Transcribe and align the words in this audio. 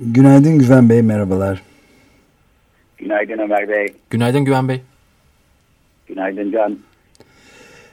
Günaydın 0.00 0.58
Güven 0.58 0.88
Bey, 0.88 1.02
merhabalar. 1.02 1.62
Günaydın 2.98 3.38
Ömer 3.38 3.68
Bey. 3.68 3.88
Günaydın 4.10 4.44
Güven 4.44 4.68
Bey. 4.68 4.80
Günaydın 6.08 6.52
Can. 6.52 6.78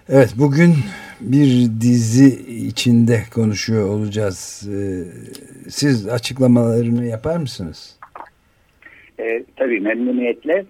Evet, 0.10 0.34
bugün 0.38 0.74
bir 1.22 1.48
dizi 1.82 2.28
içinde 2.68 3.24
konuşuyor 3.34 3.90
olacağız. 3.90 4.70
Ee, 4.74 5.04
siz 5.70 6.08
açıklamalarını 6.08 7.06
yapar 7.06 7.38
mısınız? 7.38 8.00
Ee, 9.20 9.44
tabii 9.56 9.80
memnuniyetle. 9.80 10.66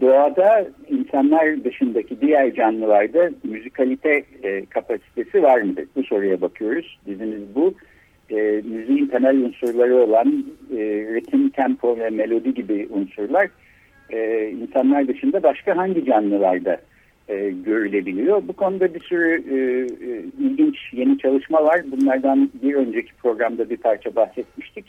Doğada 0.00 0.68
insanlar 0.88 1.64
dışındaki 1.64 2.20
diğer 2.20 2.54
canlılarda 2.54 3.30
müzikalite 3.42 4.24
e, 4.42 4.66
kapasitesi 4.66 5.42
var 5.42 5.60
mıdır? 5.60 5.84
Bu 5.96 6.02
soruya 6.02 6.40
bakıyoruz. 6.40 6.98
Dizimiz 7.06 7.42
bu. 7.54 7.74
E, 8.30 8.62
müziğin 8.64 9.06
temel 9.06 9.36
unsurları 9.36 9.96
olan 9.96 10.44
e, 10.76 10.78
ritim, 11.14 11.48
tempo 11.50 11.98
ve 11.98 12.10
melodi 12.10 12.54
gibi 12.54 12.88
unsurlar 12.90 13.48
e, 14.10 14.48
insanlar 14.50 15.08
dışında 15.08 15.42
başka 15.42 15.76
hangi 15.76 16.04
canlılarda 16.04 16.80
e, 17.28 17.50
görülebiliyor? 17.50 18.42
Bu 18.48 18.52
konuda 18.52 18.94
bir 18.94 19.00
sürü 19.00 19.44
e, 19.50 19.56
e, 20.10 20.24
ilginç 20.40 20.76
yeni 20.92 21.18
çalışma 21.18 21.64
var. 21.64 21.80
Bunlardan 21.90 22.50
bir 22.62 22.74
önceki 22.74 23.14
programda 23.14 23.70
bir 23.70 23.76
parça 23.76 24.16
bahsetmiştik. 24.16 24.84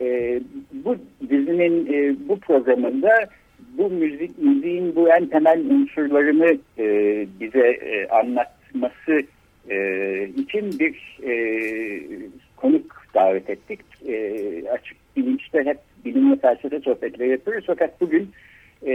E, 0.00 0.40
bu 0.72 0.96
dizinin 1.30 1.92
e, 1.92 2.14
bu 2.28 2.40
programında 2.40 3.10
bu 3.78 3.90
müzik 3.90 4.38
müziğin 4.38 4.96
bu 4.96 5.08
en 5.08 5.26
temel 5.26 5.60
unsurlarını 5.70 6.58
e, 6.78 6.86
bize 7.40 7.68
e, 7.68 8.08
anlatması 8.08 9.22
e, 9.70 10.28
için 10.36 10.78
bir 10.78 11.18
e, 11.22 11.32
konuk 12.60 13.06
davet 13.14 13.50
ettik. 13.50 13.80
E, 14.08 14.14
açık 14.72 14.96
bilinçte 15.16 15.64
hep 15.64 15.78
bilim 16.04 16.32
ve 16.32 16.36
felsefe 16.36 16.80
sohbetleri 16.80 17.30
yapıyoruz 17.30 17.64
fakat 17.66 18.00
bugün 18.00 18.30
e, 18.86 18.94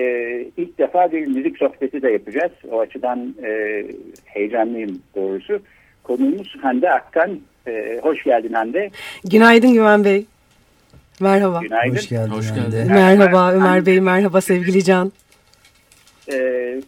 ilk 0.57 0.77
defa 0.77 1.11
bir 1.11 1.27
müzik 1.27 1.57
sohbeti 1.57 2.01
de 2.01 2.11
yapacağız. 2.11 2.51
O 2.71 2.79
açıdan 2.79 3.35
e, 3.43 3.83
heyecanlıyım 4.25 5.01
doğrusu. 5.15 5.59
Konuğumuz 6.03 6.55
Hande 6.61 6.91
Akkan. 6.91 7.39
E, 7.67 7.99
hoş 8.01 8.23
geldin 8.23 8.53
Hande. 8.53 8.89
Günaydın 9.25 9.73
Güven 9.73 10.03
Bey. 10.05 10.25
Merhaba. 11.19 11.59
Günaydın. 11.61 11.95
Hoş 11.95 12.09
geldin. 12.09 12.31
Hoş 12.31 12.51
Hande. 12.51 12.77
geldin. 12.77 12.91
Merhaba 12.91 13.53
Ömer 13.53 13.85
Bey, 13.85 14.01
merhaba 14.01 14.41
sevgili 14.41 14.83
Can. 14.83 15.11
E, 16.33 16.37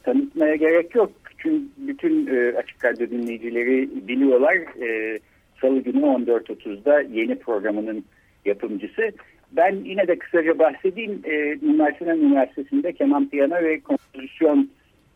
tanıtmaya 0.04 0.56
gerek 0.56 0.96
yok. 0.96 1.12
Çünkü 1.38 1.66
bütün 1.78 2.28
e, 2.28 2.58
Açık 2.58 2.86
Radyo 2.86 3.10
dinleyicileri 3.10 3.90
biliyorlar. 4.08 4.56
E, 4.56 5.20
Salı 5.62 5.80
günü 5.80 6.00
14.30'da 6.00 7.02
yeni 7.02 7.40
programının 7.40 8.06
yapımcısı. 8.46 9.12
Ben 9.52 9.76
yine 9.86 10.08
de 10.08 10.20
kısaca 10.20 10.60
bahsedeyim. 10.60 11.22
E, 11.26 11.58
Mimar 11.62 11.96
Sinan 12.00 12.20
Üniversitesi'nde 12.20 12.94
keman 12.94 13.30
piyano 13.30 13.56
ve 13.56 13.80
kompozisyon 13.80 14.70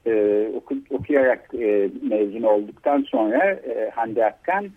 e, 0.06 0.46
oku, 0.56 0.76
okuyarak 0.90 1.50
e, 1.60 1.90
mezun 2.10 2.42
olduktan 2.42 3.02
sonra 3.02 3.52
e, 3.52 3.90
Hande 3.96 4.26
Akkan 4.26 4.70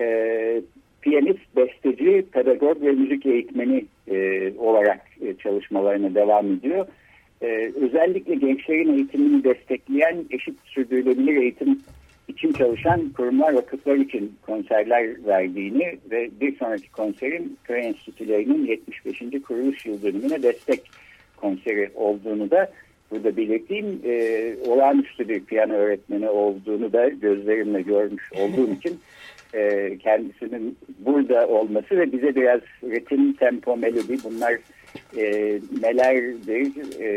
e, 0.00 0.62
piyanist, 1.02 1.56
besteci, 1.56 2.26
pedagog 2.32 2.82
ve 2.82 2.92
müzik 2.92 3.26
eğitmeni 3.26 3.84
e, 4.08 4.52
olarak 4.58 5.00
e, 5.20 5.34
çalışmalarına 5.34 6.14
devam 6.14 6.52
ediyor. 6.52 6.86
E, 7.42 7.72
özellikle 7.80 8.34
gençlerin 8.34 8.94
eğitimini 8.94 9.44
destekleyen 9.44 10.24
eşit 10.30 10.60
sürdürülebilir 10.64 11.36
eğitim 11.36 11.80
için 12.30 12.52
çalışan 12.52 13.08
kurumlar 13.16 13.52
vakıflar 13.52 13.96
için 13.96 14.34
konserler 14.42 15.26
verdiğini 15.26 15.98
ve 16.10 16.30
bir 16.40 16.56
sonraki 16.56 16.92
konserin 16.92 17.58
köy 17.64 17.86
enstitülerinin 17.86 18.66
75. 18.66 19.22
kuruluş 19.46 19.86
yıl 19.86 20.02
dönümüne 20.02 20.42
destek 20.42 20.90
konseri 21.36 21.90
olduğunu 21.94 22.50
da 22.50 22.72
burada 23.10 23.36
belirteyim. 23.36 24.00
E, 24.04 24.54
olağanüstü 24.66 25.28
bir 25.28 25.44
piyano 25.44 25.72
öğretmeni 25.72 26.28
olduğunu 26.28 26.92
da 26.92 27.08
gözlerimle 27.08 27.82
görmüş 27.82 28.32
olduğum 28.32 28.72
için 28.72 29.00
e, 29.54 29.96
kendisinin 29.98 30.78
burada 30.98 31.48
olması 31.48 31.96
ve 31.98 32.12
bize 32.12 32.34
biraz 32.36 32.60
ritim, 32.84 33.32
tempo, 33.32 33.76
melodi 33.76 34.16
bunlar 34.24 34.58
e, 35.16 35.24
nelerdir 35.82 36.72
e, 37.00 37.10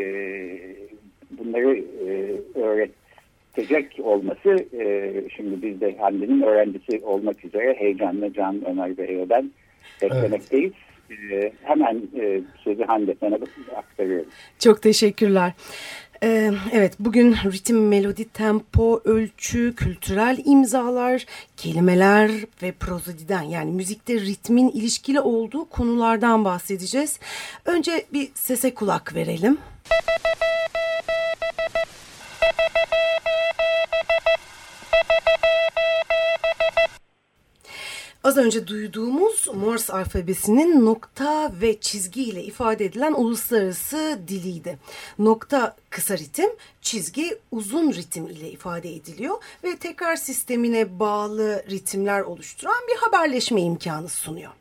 bunları 1.38 1.78
e, 1.78 2.32
öğretecek 3.58 4.00
olması 4.04 4.50
e, 4.80 5.14
şimdi 5.36 5.62
biz 5.62 5.82
de 5.82 5.98
Hande'nin 5.98 6.42
öğrencisi 6.42 7.06
olmak 7.06 7.46
üzere 7.46 7.74
heyecanla 7.74 8.34
Can 8.34 8.62
Ömer 8.66 8.98
ve 8.98 9.30
ben 9.30 9.52
beklemekteyiz. 10.02 10.72
E, 11.32 11.52
hemen 11.64 12.02
e, 12.20 12.42
sözü 12.64 12.84
Hande 12.84 13.16
sana 13.20 13.38
aktarıyorum. 13.76 14.30
Çok 14.60 14.82
teşekkürler. 14.82 15.54
Ee, 16.24 16.52
evet 16.72 16.94
bugün 17.00 17.34
ritim, 17.34 17.88
melodi, 17.88 18.30
tempo, 18.30 19.02
ölçü, 19.06 19.76
kültürel 19.76 20.38
imzalar, 20.46 21.26
kelimeler 21.58 22.32
ve 22.64 22.72
prozodiden 22.72 23.42
yani 23.42 23.72
müzikte 23.72 24.14
ritmin 24.14 24.70
ilişkili 24.70 25.20
olduğu 25.20 25.70
konulardan 25.70 26.46
bahsedeceğiz. 26.46 27.20
Önce 27.66 28.06
bir 28.14 28.30
sese 28.34 28.74
kulak 28.74 29.16
verelim. 29.16 29.58
Az 38.24 38.38
önce 38.38 38.68
duyduğumuz 38.68 39.48
Morse 39.54 39.94
alfabesinin 39.94 40.86
nokta 40.86 41.52
ve 41.62 41.80
çizgi 41.80 42.24
ile 42.24 42.44
ifade 42.44 42.86
edilen 42.86 43.14
uluslararası 43.14 44.20
diliydi. 44.28 44.80
Nokta 45.20 45.76
kısa 45.90 46.18
ritim, 46.18 46.50
çizgi 46.82 47.38
uzun 47.52 47.94
ritim 47.94 48.28
ile 48.28 48.52
ifade 48.52 48.96
ediliyor 48.96 49.38
ve 49.64 49.76
tekrar 49.78 50.16
sistemine 50.16 51.00
bağlı 51.00 51.66
ritimler 51.70 52.22
oluşturan 52.22 52.82
bir 52.88 52.96
haberleşme 52.96 53.62
imkanı 53.62 54.10
sunuyor. 54.10 54.52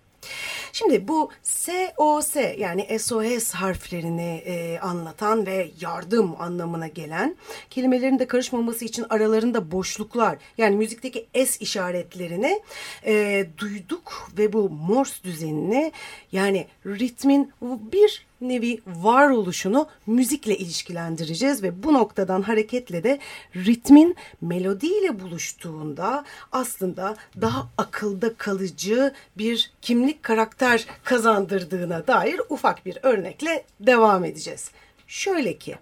Şimdi 0.72 1.08
bu 1.08 1.30
SOS 1.42 2.36
yani 2.58 2.98
SOS 2.98 3.50
harflerini 3.50 4.42
e, 4.46 4.78
anlatan 4.78 5.46
ve 5.46 5.70
yardım 5.80 6.40
anlamına 6.40 6.88
gelen 6.88 7.36
kelimelerin 7.70 8.18
de 8.18 8.26
karışmaması 8.26 8.84
için 8.84 9.06
aralarında 9.10 9.70
boşluklar 9.72 10.38
yani 10.58 10.76
müzikteki 10.76 11.26
S 11.34 11.58
işaretlerini 11.60 12.62
e, 13.06 13.46
duyduk 13.58 14.30
ve 14.38 14.52
bu 14.52 14.70
Morse 14.70 15.24
düzenini 15.24 15.92
yani 16.32 16.66
ritmin 16.86 17.52
bir 17.62 18.26
nevi 18.42 18.80
varoluşunu 18.86 19.88
müzikle 20.06 20.56
ilişkilendireceğiz 20.56 21.62
ve 21.62 21.82
bu 21.82 21.92
noktadan 21.94 22.42
hareketle 22.42 23.04
de 23.04 23.18
ritmin 23.56 24.16
melodiyle 24.40 25.20
buluştuğunda 25.20 26.24
aslında 26.52 27.16
daha 27.40 27.68
akılda 27.78 28.34
kalıcı 28.34 29.12
bir 29.38 29.72
kimlik 29.82 30.22
karakter 30.22 30.86
kazandırdığına 31.04 32.06
dair 32.06 32.40
ufak 32.48 32.86
bir 32.86 32.98
örnekle 33.02 33.64
devam 33.80 34.24
edeceğiz. 34.24 34.70
Şöyle 35.06 35.58
ki 35.58 35.76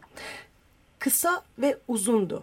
kısa 0.99 1.43
ve 1.59 1.79
uzundu. 1.89 2.43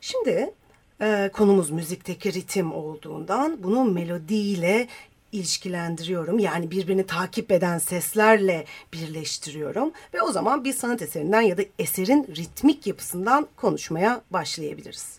Şimdi 0.00 0.54
e, 1.00 1.30
konumuz 1.32 1.70
müzikteki 1.70 2.32
ritim 2.32 2.72
olduğundan 2.72 3.62
bunu 3.62 3.84
melodiyle 3.84 4.88
ilişkilendiriyorum. 5.32 6.38
Yani 6.38 6.70
birbirini 6.70 7.06
takip 7.06 7.52
eden 7.52 7.78
seslerle 7.78 8.64
birleştiriyorum. 8.92 9.92
Ve 10.14 10.22
o 10.22 10.32
zaman 10.32 10.64
bir 10.64 10.72
sanat 10.72 11.02
eserinden 11.02 11.40
ya 11.40 11.58
da 11.58 11.62
eserin 11.78 12.26
ritmik 12.36 12.86
yapısından 12.86 13.48
konuşmaya 13.56 14.20
başlayabiliriz. 14.30 15.18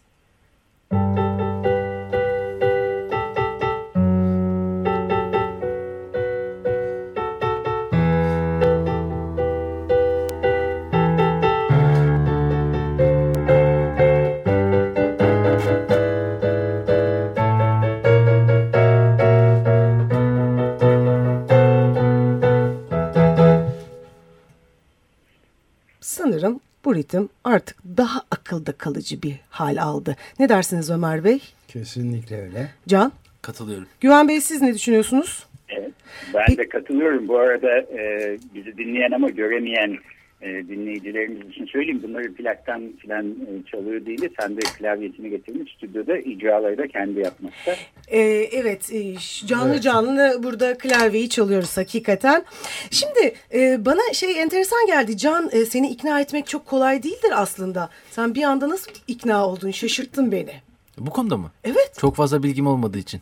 Bu 26.88 26.95
ritim 26.95 27.30
artık 27.44 27.78
daha 27.98 28.22
akılda 28.31 28.72
kalıcı 28.72 29.22
bir 29.22 29.36
hal 29.50 29.78
aldı. 29.81 30.16
Ne 30.39 30.50
dersiniz 30.50 30.92
Ömer 30.92 31.24
Bey? 31.24 31.39
Kesinlikle 31.68 32.42
öyle. 32.42 32.68
Can? 32.88 33.12
Katılıyorum. 33.42 33.88
Güven 34.01 34.28
Bey 34.28 34.42
siz 34.42 34.62
ne 34.62 34.74
düşünüyorsunuz? 34.74 35.45
Evet, 35.69 35.92
ben 36.34 36.57
de 36.57 36.69
katılıyorum. 36.69 37.28
Bu 37.28 37.38
arada 37.38 37.80
e, 37.80 38.38
bizi 38.56 38.78
dinleyen 38.78 39.12
ama 39.12 39.30
göremeyen 39.30 39.98
e, 40.42 40.48
dinleyicilerimiz 40.48 41.48
için 41.50 41.66
söyleyeyim. 41.66 42.04
Bunları 42.04 42.34
plaktan 42.34 42.94
filan 43.01 43.25
e, 43.31 43.69
çalıyor 43.72 44.06
değil. 44.06 44.30
Sen 44.39 44.57
de 44.57 44.60
klavyesini 44.60 45.30
getirmiş 45.30 45.74
stüdyoda 45.74 46.18
icraları 46.18 46.78
da 46.78 46.88
kendi 46.88 47.19
yapmakta. 47.19 47.75
Ee, 48.07 48.19
evet 48.51 48.94
e, 48.94 49.16
canlı 49.48 49.81
canlı 49.81 50.39
burada 50.44 50.78
klavyeyi 50.78 51.30
çalıyoruz 51.30 51.78
hakikaten. 51.78 52.45
Şimdi 52.92 53.34
e, 53.54 53.86
bana 53.86 54.13
şey 54.13 54.42
enteresan 54.42 54.86
geldi 54.88 55.18
Can 55.18 55.50
e, 55.51 55.66
seni 55.66 55.89
ikna 55.89 56.19
etmek 56.22 56.48
çok 56.48 56.66
kolay 56.66 57.04
değildir 57.04 57.31
aslında. 57.33 57.90
Sen 58.12 58.36
bir 58.36 58.44
anda 58.44 58.69
nasıl 58.69 58.92
ikna 59.07 59.48
oldun 59.48 59.72
şaşırttın 59.72 60.31
beni. 60.31 60.54
Bu 60.98 61.10
konuda 61.10 61.38
mı? 61.38 61.51
Evet 61.63 61.92
Çok 62.00 62.16
fazla 62.16 62.44
bilgim 62.44 62.68
olmadığı 62.68 62.98
için. 62.98 63.22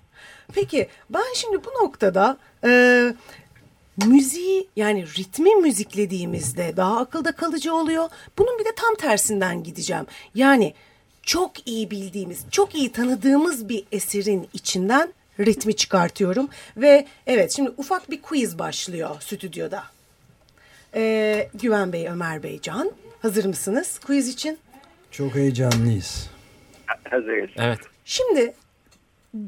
peki 0.56 0.88
ben 1.10 1.34
şimdi 1.36 1.58
bu 1.66 1.84
noktada 1.86 2.38
e, 2.66 2.70
müziği 4.06 4.68
yani 4.76 5.06
ritmi 5.18 5.56
müziklediğimizde 5.56 6.78
daha 6.78 7.00
akılda 7.00 7.32
kalıcı 7.32 7.74
oluyor. 7.74 8.10
Bunun 8.38 8.60
bir 8.60 8.66
de 8.66 8.76
tam 8.76 8.96
tersinden 8.96 9.64
gideceğim. 9.64 10.06
Yani 10.36 10.74
çok 11.24 11.68
iyi 11.68 11.92
bildiğimiz, 11.92 12.46
çok 12.52 12.76
iyi 12.76 12.92
tanıdığımız 12.92 13.70
bir 13.70 13.86
eserin 13.92 14.48
içinden 14.54 15.14
ritmi 15.40 15.76
çıkartıyorum. 15.76 16.50
Ve 16.78 17.08
evet 17.28 17.52
şimdi 17.56 17.72
ufak 17.78 18.12
bir 18.12 18.22
quiz 18.22 18.60
başlıyor 18.60 19.16
stüdyoda. 19.20 19.84
Ee, 20.96 21.50
Güven 21.54 21.94
Bey, 21.94 22.08
Ömer 22.08 22.44
Bey, 22.44 22.60
Can 22.62 22.92
hazır 23.22 23.46
mısınız 23.46 24.00
quiz 24.00 24.28
için? 24.28 24.58
Çok 25.12 25.36
heyecanlıyız. 25.36 26.30
Hazırız. 27.10 27.50
Evet. 27.58 27.80
Şimdi 28.06 28.54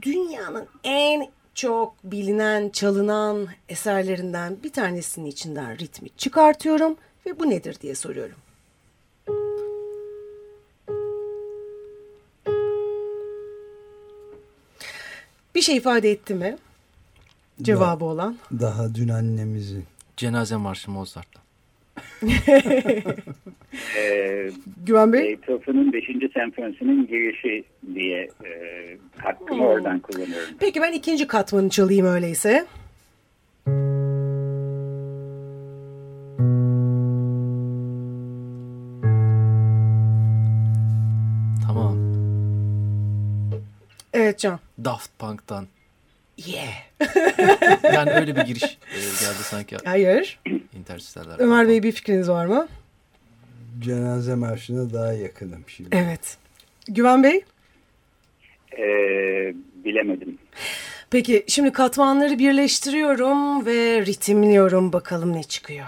dünyanın 0.02 0.68
en 0.84 1.28
çok 1.58 2.04
bilinen, 2.04 2.70
çalınan 2.70 3.48
eserlerinden 3.70 4.58
bir 4.64 4.72
tanesinin 4.72 5.26
içinden 5.26 5.78
ritmi 5.78 6.10
çıkartıyorum 6.18 6.98
ve 7.26 7.40
bu 7.40 7.50
nedir 7.50 7.78
diye 7.82 7.96
soruyorum. 7.96 8.36
Bir 15.56 15.62
şey 15.62 15.78
ifade 15.78 16.12
etti 16.12 16.34
mi? 16.36 16.58
Cevabı 17.62 18.06
olan. 18.06 18.38
Daha 18.52 18.96
dün 18.96 19.08
annemizi. 19.08 19.84
Cenaze 20.18 20.56
Marşı 20.56 20.92
Mozart'tan. 20.92 21.44
E, 23.98 24.50
Güven 24.86 25.14
Bey. 25.14 25.22
Beethoven'ın 25.24 25.94
5. 25.94 26.06
senfonisinin 26.34 27.08
girişi 27.08 27.64
diye 27.96 28.22
e, 28.22 28.52
hakkımı 29.18 29.68
oradan 29.68 30.00
kullanıyorum. 30.00 30.50
Peki 30.60 30.82
ben 30.82 30.92
ikinci 30.94 31.28
katmanı 31.28 31.70
çalayım 31.70 32.06
öyleyse. 32.06 32.66
Tamam. 41.68 41.98
Evet 44.14 44.40
Can. 44.40 44.60
Daft 44.86 45.10
Punk'tan. 45.20 45.68
Yeah. 46.38 46.68
Yani 47.94 48.12
öyle 48.12 48.36
bir 48.36 48.42
giriş 48.42 48.64
e, 48.64 48.96
geldi 49.00 49.44
sanki 49.44 49.78
Hayır. 49.86 50.40
Interstellar. 50.78 51.40
Ömer 51.40 51.68
Bey 51.68 51.84
bir 51.84 51.92
fikriniz 51.92 52.30
var 52.30 52.46
mı? 52.46 52.68
Cenaze 53.80 54.36
marşına 54.36 54.94
daha 54.94 55.14
yakınım 55.14 55.64
şimdi. 55.68 55.90
Evet. 55.92 56.38
Güven 56.88 57.24
Bey? 57.24 57.42
E, 58.78 58.84
bilemedim. 59.86 60.38
Peki 61.10 61.46
şimdi 61.48 61.72
katmanları 61.72 62.40
birleştiriyorum 62.40 63.66
ve 63.66 64.06
ritimliyorum 64.06 64.94
bakalım 64.94 65.34
ne 65.34 65.44
çıkıyor. 65.44 65.88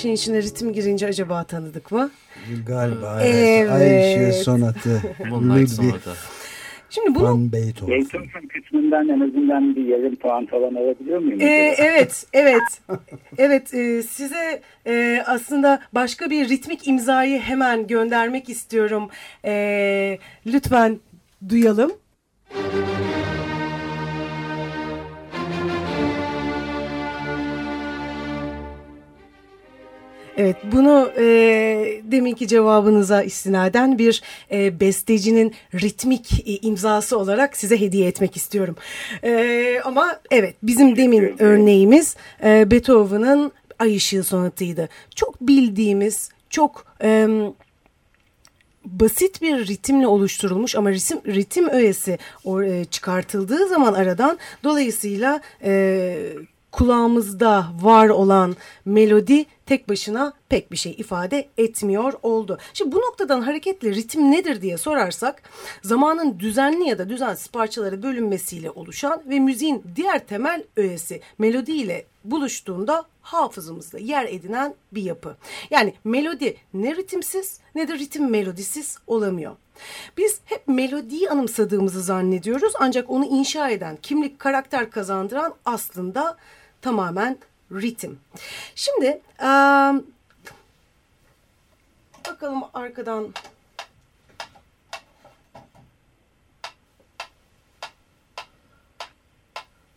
İşin 0.00 0.12
içine 0.12 0.42
ritim 0.42 0.72
girince 0.72 1.06
acaba 1.06 1.44
tanıdık 1.44 1.92
mı? 1.92 2.10
Galiba 2.66 3.20
Evet. 3.22 3.68
evet. 3.70 3.70
Ay 3.70 4.32
sonatı. 4.32 5.02
Moonlight. 5.28 5.80
Şimdi 6.90 7.14
bunu 7.14 7.52
Beethoven. 7.52 8.04
Kısmından 8.48 9.08
en 9.08 9.20
azından 9.20 9.76
bir 9.76 9.84
yarım 9.84 10.16
puan 10.16 10.46
falan 10.46 10.74
alabiliyor 10.74 11.18
muyum? 11.18 11.40
Ee, 11.40 11.74
evet, 11.78 12.26
evet, 12.32 12.80
evet. 13.38 13.74
e, 13.74 14.02
size 14.02 14.62
e, 14.86 15.22
aslında 15.26 15.80
başka 15.92 16.30
bir 16.30 16.48
ritmik 16.48 16.88
imzayı 16.88 17.38
hemen 17.40 17.86
göndermek 17.86 18.48
istiyorum. 18.48 19.08
E, 19.44 20.18
lütfen 20.46 20.98
duyalım. 21.48 21.92
Evet 30.40 30.56
bunu 30.72 31.10
e, 31.18 31.24
deminki 32.04 32.48
cevabınıza 32.48 33.22
istinaden 33.22 33.98
bir 33.98 34.22
e, 34.50 34.80
bestecinin 34.80 35.54
ritmik 35.74 36.48
e, 36.48 36.56
imzası 36.56 37.18
olarak 37.18 37.56
size 37.56 37.80
hediye 37.80 38.08
etmek 38.08 38.36
istiyorum. 38.36 38.76
E, 39.24 39.80
ama 39.84 40.20
evet 40.30 40.54
bizim 40.62 40.96
demin 40.96 41.42
örneğimiz 41.42 42.16
e, 42.44 42.70
Beethoven'ın 42.70 43.52
Ay 43.78 43.96
Işığı 43.96 44.24
Sonatı'ydı. 44.24 44.88
Çok 45.14 45.40
bildiğimiz, 45.40 46.30
çok... 46.50 46.84
E, 47.02 47.28
basit 48.84 49.42
bir 49.42 49.66
ritimle 49.66 50.06
oluşturulmuş 50.06 50.76
ama 50.76 50.90
ritim, 50.90 51.18
ritim 51.26 51.68
öğesi 51.68 52.18
o, 52.44 52.62
e, 52.62 52.84
çıkartıldığı 52.84 53.68
zaman 53.68 53.94
aradan 53.94 54.38
dolayısıyla 54.64 55.40
e, 55.62 56.16
kulağımızda 56.72 57.66
var 57.82 58.08
olan 58.08 58.56
melodi 58.84 59.46
tek 59.70 59.88
başına 59.88 60.32
pek 60.48 60.72
bir 60.72 60.76
şey 60.76 60.92
ifade 60.92 61.48
etmiyor 61.58 62.12
oldu. 62.22 62.58
Şimdi 62.74 62.92
bu 62.92 63.00
noktadan 63.00 63.40
hareketle 63.40 63.90
ritim 63.90 64.30
nedir 64.30 64.62
diye 64.62 64.78
sorarsak 64.78 65.42
zamanın 65.82 66.38
düzenli 66.38 66.88
ya 66.88 66.98
da 66.98 67.08
düzensiz 67.08 67.48
parçalara 67.48 68.02
bölünmesiyle 68.02 68.70
oluşan 68.70 69.22
ve 69.26 69.38
müziğin 69.38 69.84
diğer 69.96 70.26
temel 70.26 70.64
öğesi 70.76 71.20
melodi 71.38 71.72
ile 71.72 72.04
buluştuğunda 72.24 73.04
hafızamızda 73.22 73.98
yer 73.98 74.24
edinen 74.24 74.74
bir 74.92 75.02
yapı. 75.02 75.36
Yani 75.70 75.94
melodi 76.04 76.56
ne 76.74 76.96
ritimsiz 76.96 77.60
ne 77.74 77.88
de 77.88 77.98
ritim 77.98 78.30
melodisiz 78.30 78.98
olamıyor. 79.06 79.56
Biz 80.16 80.40
hep 80.44 80.68
melodiyi 80.68 81.30
anımsadığımızı 81.30 82.02
zannediyoruz 82.02 82.72
ancak 82.80 83.10
onu 83.10 83.24
inşa 83.24 83.70
eden, 83.70 83.98
kimlik, 84.02 84.38
karakter 84.38 84.90
kazandıran 84.90 85.54
aslında 85.64 86.36
tamamen 86.82 87.38
ritim. 87.72 88.20
Şimdi 88.74 89.20
eee, 89.42 89.92
bakalım 92.28 92.62
arkadan 92.74 93.34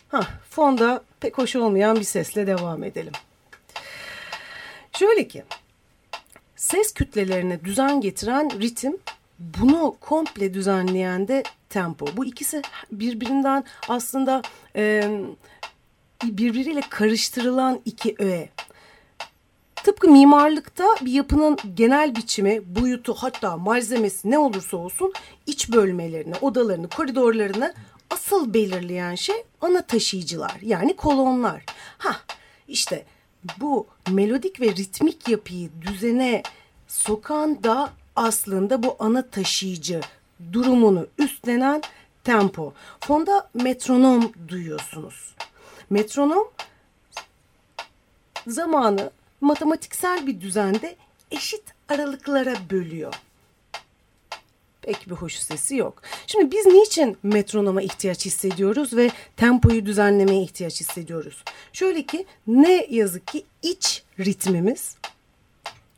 Hah, 0.08 0.30
fonda 0.50 1.04
pek 1.20 1.38
hoş 1.38 1.56
olmayan 1.56 1.96
bir 1.96 2.04
sesle 2.04 2.48
devam 2.48 2.84
edelim. 2.84 3.14
Şöyle 4.98 5.28
ki, 5.28 5.44
ses 6.56 6.94
kütlelerine 6.94 7.66
düzen 7.66 8.02
getiren 8.02 8.62
ritim, 8.62 8.98
bunu 9.40 9.98
komple 10.00 10.54
düzenleyen 10.54 11.28
de 11.28 11.44
tempo. 11.70 12.06
Bu 12.18 12.26
ikisi 12.26 12.62
birbirinden 12.92 13.64
aslında 13.90 14.42
e, 14.76 15.12
birbiriyle 16.24 16.82
karıştırılan 16.90 17.82
iki 17.86 18.16
öğe. 18.20 18.50
Tıpkı 19.76 20.10
mimarlıkta 20.10 20.86
bir 21.02 21.12
yapının 21.12 21.58
genel 21.76 22.16
biçimi, 22.16 22.76
boyutu 22.76 23.14
hatta 23.14 23.58
malzemesi 23.58 24.32
ne 24.32 24.38
olursa 24.38 24.78
olsun 24.78 25.14
iç 25.46 25.72
bölmelerini, 25.72 26.36
odalarını, 26.42 26.90
koridorlarını 26.90 27.74
asıl 28.10 28.54
belirleyen 28.54 29.16
şey 29.16 29.36
ana 29.62 29.82
taşıyıcılar 29.82 30.58
yani 30.62 30.96
kolonlar. 30.96 31.66
Ha 31.98 32.16
işte 32.68 33.06
bu 33.60 33.88
melodik 34.12 34.62
ve 34.62 34.68
ritmik 34.70 35.30
yapıyı 35.30 35.70
düzene 35.82 36.44
sokan 36.88 37.64
da 37.64 37.90
aslında 38.16 38.84
bu 38.84 38.96
ana 39.00 39.30
taşıyıcı 39.30 40.02
durumunu 40.54 41.08
üstlenen 41.18 41.82
tempo. 42.24 42.74
Fonda 43.00 43.50
metronom 43.54 44.32
duyuyorsunuz. 44.48 45.36
Metronom 45.94 46.48
zamanı 48.48 49.12
matematiksel 49.42 50.28
bir 50.28 50.42
düzende 50.42 50.96
eşit 51.32 51.64
aralıklara 51.90 52.56
bölüyor. 52.72 53.14
Pek 54.82 55.10
bir 55.10 55.16
hoş 55.16 55.36
sesi 55.36 55.76
yok. 55.76 56.02
Şimdi 56.28 56.52
biz 56.52 56.66
niçin 56.66 57.18
metronoma 57.24 57.82
ihtiyaç 57.82 58.26
hissediyoruz 58.26 58.96
ve 58.96 59.12
tempoyu 59.38 59.86
düzenlemeye 59.86 60.44
ihtiyaç 60.44 60.80
hissediyoruz? 60.80 61.44
Şöyle 61.74 62.06
ki 62.06 62.26
ne 62.48 62.88
yazık 62.90 63.28
ki 63.28 63.46
iç 63.62 64.04
ritmimiz 64.20 64.98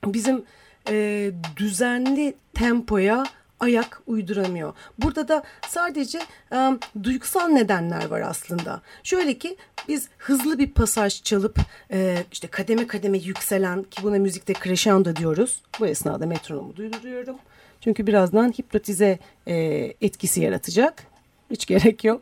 bizim 0.06 0.46
e, 0.90 1.32
düzenli 1.58 2.36
tempoya 2.54 3.24
ayak 3.60 4.02
uyduramıyor. 4.08 4.74
Burada 5.00 5.28
da 5.28 5.44
sadece 5.68 6.20
e, 6.54 6.72
duygusal 7.04 7.48
nedenler 7.48 8.06
var 8.06 8.22
aslında. 8.22 8.82
Şöyle 9.04 9.38
ki 9.38 9.58
biz 9.88 10.10
hızlı 10.18 10.60
bir 10.60 10.72
pasaj 10.72 11.24
çalıp 11.24 11.60
e, 11.92 12.24
işte 12.32 12.48
kademe 12.48 12.88
kademe 12.88 13.18
yükselen 13.18 13.84
ki 13.84 14.04
buna 14.04 14.18
müzikte 14.18 14.54
crescendo 14.64 15.16
diyoruz. 15.16 15.62
Bu 15.80 15.88
esnada 15.88 16.26
metronomu 16.26 16.76
duyduruyorum. 16.76 17.36
Çünkü 17.82 18.08
birazdan 18.08 18.52
hipnotize 18.52 19.20
e, 19.48 19.56
etkisi 20.02 20.42
yaratacak. 20.42 21.04
Hiç 21.52 21.66
gerek 21.66 22.04
yok. 22.04 22.22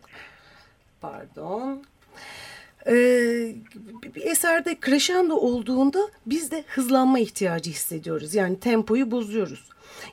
Pardon. 1.01 1.84
Ee, 2.88 3.56
bir 4.16 4.22
eserde 4.22 4.78
crescendo 4.86 5.36
olduğunda 5.36 6.00
biz 6.25 6.52
de 6.52 6.63
hızlanma 6.68 7.20
ihtiyacı 7.20 7.72
hissediyoruz. 7.72 8.36
Yani 8.36 8.60
tempoyu 8.60 9.12
bozuyoruz. 9.12 9.63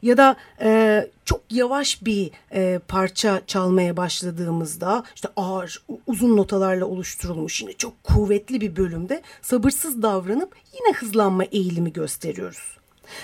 Ya 0.02 0.16
da 0.16 0.36
e, 0.60 1.10
çok 1.24 1.40
yavaş 1.50 2.04
bir 2.04 2.30
e, 2.52 2.80
parça 2.88 3.40
çalmaya 3.46 3.96
başladığımızda 3.96 5.04
işte 5.14 5.28
ağır 5.36 5.82
uzun 6.06 6.36
notalarla 6.36 6.86
oluşturulmuş 6.86 7.62
yine 7.62 7.72
çok 7.72 8.04
kuvvetli 8.04 8.60
bir 8.60 8.76
bölümde 8.76 9.22
sabırsız 9.42 10.02
davranıp 10.02 10.56
yine 10.74 10.96
hızlanma 10.96 11.44
eğilimi 11.44 11.92
gösteriyoruz. 11.92 12.76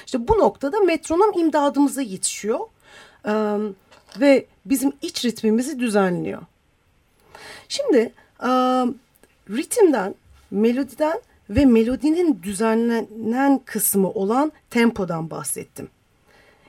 İşte 0.06 0.28
bu 0.28 0.38
noktada 0.38 0.80
metronom 0.80 1.38
imdadımıza 1.38 2.02
yetişiyor 2.02 2.60
e, 3.24 3.32
ve 4.20 4.46
bizim 4.64 4.92
iç 5.02 5.24
ritmimizi 5.24 5.80
düzenliyor. 5.80 6.42
Şimdi 7.68 8.12
e, 8.42 8.50
ritimden, 9.50 10.14
melodiden 10.50 11.20
ve 11.50 11.64
melodinin 11.64 12.40
düzenlenen 12.42 13.60
kısmı 13.64 14.10
olan 14.10 14.52
tempodan 14.70 15.30
bahsettim. 15.30 15.88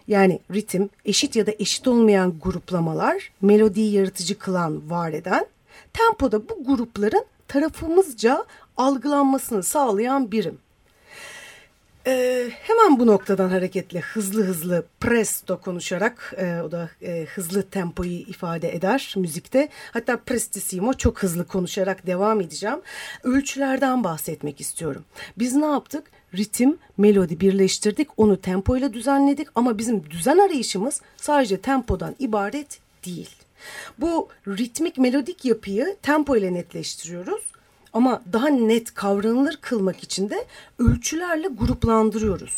Yani 0.08 0.40
ritim, 0.54 0.90
eşit 1.06 1.36
ya 1.36 1.48
da 1.48 1.52
eşit 1.60 1.88
olmayan 1.88 2.40
gruplamalar, 2.44 3.32
melodiyi 3.42 3.94
yaratıcı 3.94 4.40
kılan, 4.40 4.90
var 4.90 5.14
eden, 5.14 5.46
tempoda 5.94 6.50
bu 6.50 6.64
grupların 6.66 7.26
tarafımızca 7.48 8.46
algılanmasını 8.78 9.64
sağlayan 9.64 10.32
birim. 10.32 10.58
Ee, 12.08 12.50
hemen 12.52 13.00
bu 13.00 13.08
noktadan 13.08 13.50
hareketle 13.50 14.00
hızlı 14.00 14.44
hızlı 14.44 14.86
presto 15.00 15.62
konuşarak 15.62 16.34
e, 16.38 16.62
o 16.62 16.72
da 16.72 16.90
e, 17.02 17.26
hızlı 17.36 17.64
tempoyu 17.70 18.12
ifade 18.12 18.76
eder 18.76 19.14
müzikte. 19.18 19.70
Hatta 19.92 20.18
prestissimo 20.18 20.94
çok 20.94 21.24
hızlı 21.24 21.48
konuşarak 21.48 22.08
devam 22.08 22.42
edeceğim. 22.42 22.82
Ölçülerden 23.24 24.04
bahsetmek 24.04 24.62
istiyorum. 24.62 25.06
Biz 25.38 25.56
ne 25.56 25.66
yaptık? 25.66 26.04
Ritim, 26.38 26.78
melodi 26.98 27.40
birleştirdik, 27.40 28.08
onu 28.18 28.42
tempoyla 28.42 28.94
düzenledik 28.94 29.48
ama 29.56 29.78
bizim 29.78 30.10
düzen 30.10 30.38
arayışımız 30.38 31.02
sadece 31.18 31.58
tempodan 31.58 32.16
ibaret 32.20 32.80
değil. 33.06 33.30
Bu 33.98 34.30
ritmik 34.48 34.98
melodik 34.98 35.46
yapıyı 35.46 35.96
tempo 36.02 36.36
ile 36.36 36.54
netleştiriyoruz 36.54 37.42
ama 37.94 38.22
daha 38.34 38.48
net 38.48 38.94
kavranılır 38.94 39.58
kılmak 39.62 40.04
için 40.04 40.30
de 40.30 40.46
ölçülerle 40.80 41.48
gruplandırıyoruz. 41.48 42.58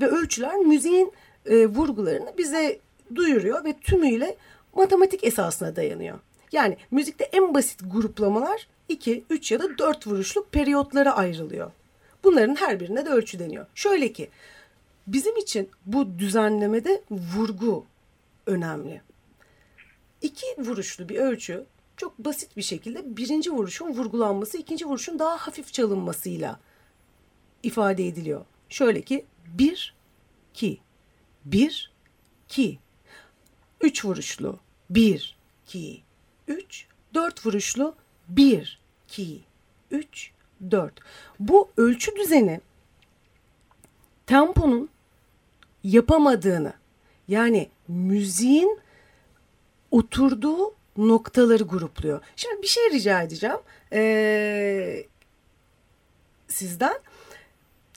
Ve 0.00 0.06
ölçüler 0.06 0.56
müziğin 0.56 1.12
e, 1.46 1.66
vurgularını 1.66 2.32
bize 2.38 2.78
duyuruyor 3.14 3.64
ve 3.64 3.72
tümüyle 3.72 4.36
matematik 4.74 5.24
esasına 5.24 5.76
dayanıyor. 5.76 6.18
Yani 6.52 6.76
müzikte 6.90 7.24
en 7.24 7.54
basit 7.54 7.80
gruplamalar 7.92 8.68
2, 8.88 9.24
3 9.30 9.52
ya 9.52 9.58
da 9.58 9.78
4 9.78 10.06
vuruşluk 10.06 10.52
periyotlara 10.52 11.16
ayrılıyor. 11.16 11.70
Bunların 12.24 12.54
her 12.54 12.80
birine 12.80 13.06
de 13.06 13.10
ölçü 13.10 13.38
deniyor. 13.38 13.66
Şöyle 13.74 14.12
ki 14.12 14.30
bizim 15.06 15.36
için 15.36 15.70
bu 15.86 16.18
düzenlemede 16.18 17.02
vurgu 17.10 17.86
önemli. 18.46 19.00
İki 20.22 20.46
vuruşlu 20.58 21.08
bir 21.08 21.16
ölçü 21.16 21.64
çok 21.96 22.18
basit 22.18 22.56
bir 22.56 22.62
şekilde 22.62 23.16
birinci 23.16 23.50
vuruşun 23.50 23.88
vurgulanması, 23.88 24.58
ikinci 24.58 24.86
vuruşun 24.86 25.18
daha 25.18 25.36
hafif 25.36 25.72
çalınmasıyla 25.72 26.60
ifade 27.62 28.06
ediliyor. 28.06 28.44
Şöyle 28.68 29.02
ki 29.02 29.26
bir, 29.46 29.94
ki, 30.54 30.80
bir, 31.44 31.92
ki, 32.48 32.78
üç 33.80 34.04
vuruşlu, 34.04 34.58
bir, 34.90 35.38
ki, 35.66 36.02
üç, 36.48 36.86
dört 37.14 37.46
vuruşlu, 37.46 37.94
bir, 38.28 38.80
ki, 39.08 39.40
üç, 39.90 40.30
dört. 40.70 41.00
Bu 41.40 41.70
ölçü 41.76 42.16
düzeni 42.16 42.60
temponun 44.26 44.88
yapamadığını 45.84 46.72
yani 47.28 47.70
müziğin 47.88 48.80
oturduğu 49.90 50.74
noktaları 50.96 51.62
grupluyor. 51.62 52.20
Şimdi 52.36 52.62
bir 52.62 52.66
şey 52.66 52.90
rica 52.90 53.22
edeceğim 53.22 53.58
ee, 53.92 55.06
sizden. 56.48 56.94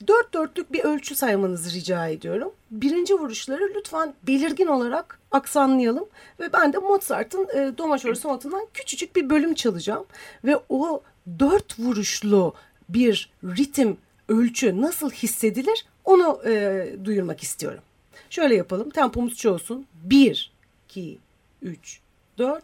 Dört 0.08 0.34
dörtlük 0.34 0.74
bir 0.74 0.84
ölçü 0.84 1.16
saymanızı 1.16 1.75
rica 1.75 2.08
ediyorum. 2.08 2.51
Birinci 2.72 3.16
vuruşları 3.16 3.72
lütfen 3.75 4.13
belirgin 4.27 4.68
olarak 4.68 5.20
aksanlayalım. 5.32 6.06
Ve 6.39 6.54
ben 6.54 6.74
de 6.74 6.77
Mozart'ın 6.77 7.48
e, 7.54 7.77
Do 7.77 7.88
Majör 7.88 8.16
Sonatı'ndan 8.16 8.68
küçücük 8.74 9.16
bir 9.16 9.30
bölüm 9.30 9.54
çalacağım. 9.54 10.06
Ve 10.44 10.60
o 10.70 11.04
dört 11.39 11.80
vuruşlu 11.80 12.54
bir 12.89 13.30
ritim 13.44 13.98
ölçü 14.30 14.82
nasıl 14.82 15.12
hissedilir 15.12 15.86
onu 16.06 16.42
e, 16.46 16.86
duyurmak 17.06 17.44
istiyorum. 17.44 17.82
Şöyle 18.30 18.56
yapalım 18.56 18.89
tempomuz 18.89 19.38
çoğulsun. 19.38 19.88
Bir, 20.04 20.51
iki, 20.86 21.18
üç, 21.62 22.00
dört 22.38 22.63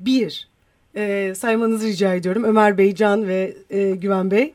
bir 0.00 0.48
e, 0.96 1.32
saymanızı 1.36 1.86
rica 1.86 2.14
ediyorum. 2.14 2.44
Ömer 2.44 2.78
Bey, 2.78 2.94
Can 2.94 3.28
ve 3.28 3.56
e, 3.70 3.90
Güven 3.90 4.30
Bey. 4.30 4.54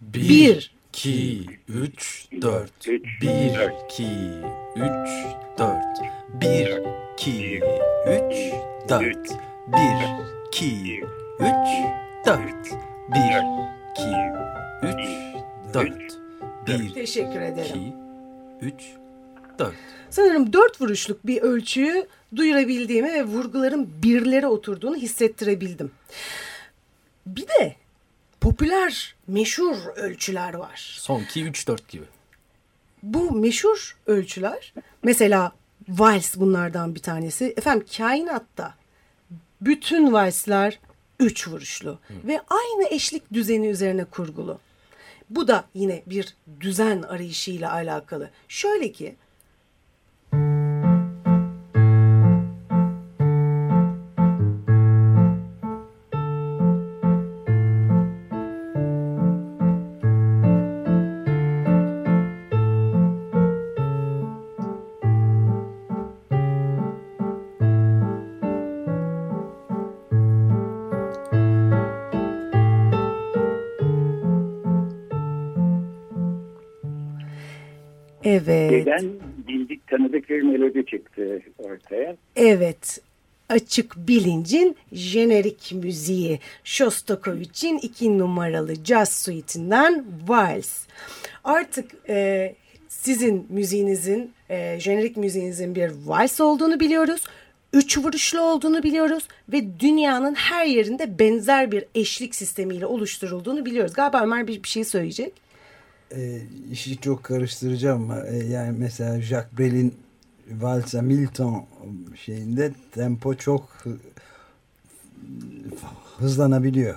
Bir, 0.00 0.28
bir 0.28 0.72
iki, 0.88 1.44
üç, 1.68 2.26
dört. 2.42 2.86
Bir, 3.22 3.58
iki, 3.84 4.08
üç, 4.76 5.10
dört. 5.58 5.98
Bir, 6.40 6.82
iki, 7.14 7.60
üç, 8.06 8.52
dört. 8.88 9.28
Bir, 9.72 10.12
iki, 10.48 11.00
üç, 11.40 11.82
dört. 12.26 12.70
Bir, 13.14 13.42
iki, 13.92 14.14
üç, 14.82 15.08
dört. 15.74 16.18
Bir, 16.66 16.94
Teşekkür 16.94 17.40
ederim. 17.40 17.70
iki, 17.76 17.92
üç, 18.66 18.82
dört. 19.58 19.74
Sanırım 20.10 20.52
dört 20.52 20.80
vuruşluk 20.80 21.26
bir 21.26 21.42
ölçüyü 21.42 22.06
duyurabildiğimi 22.36 23.12
ve 23.12 23.24
vurguların 23.24 23.90
birlere 24.02 24.46
oturduğunu 24.46 24.96
hissettirebildim. 24.96 25.90
Bir 27.26 27.48
de 27.48 27.76
popüler, 28.40 29.14
meşhur 29.26 29.76
ölçüler 29.96 30.54
var. 30.54 30.96
Son 30.98 31.20
2, 31.20 31.44
3, 31.44 31.68
4 31.68 31.88
gibi. 31.88 32.04
Bu 33.02 33.32
meşhur 33.32 33.96
ölçüler 34.06 34.74
mesela 35.02 35.52
vals 35.88 36.36
bunlardan 36.36 36.94
bir 36.94 37.00
tanesi. 37.00 37.54
Efendim 37.56 37.86
kainatta 37.96 38.74
bütün 39.60 40.12
valsler 40.12 40.78
üç 41.20 41.48
vuruşlu 41.48 41.90
Hı. 41.90 42.14
ve 42.24 42.40
aynı 42.48 42.88
eşlik 42.90 43.32
düzeni 43.32 43.66
üzerine 43.66 44.04
kurgulu. 44.04 44.58
Bu 45.30 45.48
da 45.48 45.64
yine 45.74 46.02
bir 46.06 46.36
düzen 46.60 47.02
arayışıyla 47.02 47.72
alakalı. 47.72 48.30
Şöyle 48.48 48.92
ki 48.92 49.16
Evet. 78.24 78.86
Neden 78.86 79.10
bildik 79.48 79.86
tanıdık 79.86 80.28
bir 80.28 80.42
melodi 80.42 80.86
çıktı 80.86 81.42
ortaya. 81.58 82.16
Evet. 82.36 83.00
Açık 83.48 83.96
bilincin 83.96 84.76
jenerik 84.92 85.72
müziği 85.72 86.38
Shostakovich'in 86.64 87.78
iki 87.78 88.18
numaralı 88.18 88.74
jazz 88.84 89.12
suite'inden 89.12 90.04
Vals. 90.28 90.86
Artık 91.44 91.90
e, 92.08 92.54
sizin 92.88 93.46
müziğinizin, 93.48 94.32
e, 94.50 94.80
jenerik 94.80 95.16
müziğinizin 95.16 95.74
bir 95.74 95.90
vals 96.06 96.40
olduğunu 96.40 96.80
biliyoruz. 96.80 97.24
Üç 97.72 97.98
vuruşlu 97.98 98.40
olduğunu 98.40 98.82
biliyoruz 98.82 99.28
ve 99.52 99.80
dünyanın 99.80 100.34
her 100.34 100.66
yerinde 100.66 101.18
benzer 101.18 101.72
bir 101.72 101.84
eşlik 101.94 102.34
sistemiyle 102.34 102.86
oluşturulduğunu 102.86 103.66
biliyoruz. 103.66 103.92
Galiba 103.92 104.22
Ömer 104.22 104.46
bir, 104.46 104.62
bir 104.62 104.68
şey 104.68 104.84
söyleyecek. 104.84 105.32
E, 106.16 106.38
işi 106.72 107.00
çok 107.00 107.24
karıştıracağım 107.24 108.02
ama 108.10 108.26
e, 108.26 108.36
yani 108.36 108.78
mesela 108.78 109.20
Jacques 109.20 109.58
Brel'in 109.58 109.94
Valsa 110.50 111.02
Milton 111.02 111.64
şeyinde 112.24 112.72
tempo 112.94 113.34
çok 113.34 113.68
hı- 113.82 113.98
hızlanabiliyor. 116.18 116.94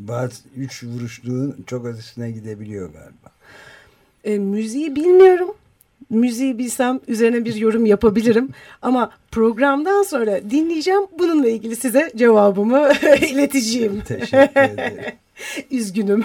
Vals 0.00 0.32
üç 0.56 0.84
vuruşluğun 0.84 1.56
çok 1.66 1.86
ötesine 1.86 2.30
gidebiliyor 2.30 2.92
galiba. 2.92 3.30
E, 4.24 4.38
müziği 4.38 4.96
bilmiyorum. 4.96 5.48
Müziği 6.10 6.58
bilsem 6.58 7.00
üzerine 7.08 7.44
bir 7.44 7.54
yorum 7.54 7.86
yapabilirim. 7.86 8.48
Ama 8.82 9.10
programdan 9.30 10.02
sonra 10.02 10.50
dinleyeceğim. 10.50 11.02
Bununla 11.18 11.48
ilgili 11.48 11.76
size 11.76 12.12
cevabımı 12.16 12.88
ileteceğim. 13.30 14.00
Teşekkür 14.00 14.60
ederim. 14.60 15.04
Üzgünüm. 15.70 16.24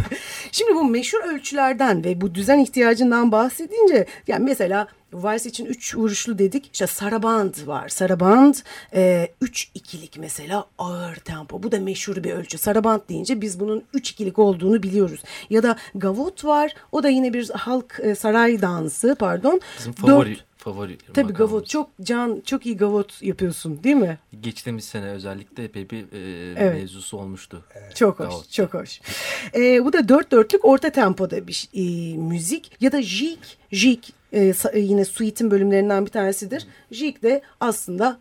Şimdi 0.51 0.75
bu 0.75 0.83
meşhur 0.83 1.19
ölçülerden 1.33 2.03
ve 2.03 2.21
bu 2.21 2.35
düzen 2.35 2.59
ihtiyacından 2.59 3.31
bahsedince 3.31 4.05
yani 4.27 4.43
mesela 4.45 4.87
vals 5.13 5.45
için 5.45 5.65
üç 5.65 5.95
vuruşlu 5.95 6.39
dedik. 6.39 6.69
İşte 6.73 6.87
saraband 6.87 7.67
var. 7.67 7.89
Saraband 7.89 8.55
e, 8.93 9.27
üç 9.41 9.71
ikilik 9.75 10.17
mesela 10.17 10.65
ağır 10.77 11.15
tempo. 11.15 11.63
Bu 11.63 11.71
da 11.71 11.79
meşhur 11.79 12.23
bir 12.23 12.31
ölçü. 12.31 12.57
Saraband 12.57 13.01
deyince 13.09 13.41
biz 13.41 13.59
bunun 13.59 13.83
üç 13.93 14.11
ikilik 14.11 14.39
olduğunu 14.39 14.83
biliyoruz. 14.83 15.23
Ya 15.49 15.63
da 15.63 15.75
gavot 15.95 16.45
var. 16.45 16.73
O 16.91 17.03
da 17.03 17.09
yine 17.09 17.33
bir 17.33 17.49
halk 17.49 17.99
e, 18.03 18.15
saray 18.15 18.61
dansı 18.61 19.15
pardon. 19.19 19.61
Bizim 19.79 19.93
favori 19.93 20.29
Dört- 20.29 20.50
favori 20.61 20.97
Tabii 20.97 21.09
makamımız. 21.31 21.37
gavot 21.51 21.67
çok 21.67 21.89
can 22.01 22.41
çok 22.45 22.65
iyi 22.65 22.77
gavot 22.77 23.21
yapıyorsun 23.21 23.83
değil 23.83 23.95
mi? 23.95 24.17
Geçtiğimiz 24.41 24.85
sene 24.85 25.05
özellikle 25.09 25.63
epey 25.63 25.89
bir 25.89 26.03
e, 26.03 26.53
Evet. 26.57 26.73
mevzusu 26.73 27.17
olmuştu. 27.17 27.65
Çok 27.95 28.19
hoş, 28.19 28.27
Gavot. 28.29 28.51
çok 28.51 28.73
hoş. 28.73 29.01
Ee, 29.55 29.85
bu 29.85 29.93
da 29.93 30.09
dört 30.09 30.31
dörtlük 30.31 30.65
orta 30.65 30.89
tempoda 30.89 31.47
bir 31.47 31.69
e, 31.73 32.17
müzik 32.17 32.71
ya 32.81 32.91
da 32.91 33.01
jig, 33.01 33.39
jig 33.71 33.99
e, 34.33 34.53
e, 34.73 34.79
yine 34.79 35.05
suite'in 35.05 35.51
bölümlerinden 35.51 36.05
bir 36.05 36.11
tanesidir. 36.11 36.67
Jig 36.91 37.23
de 37.23 37.41
aslında 37.59 38.19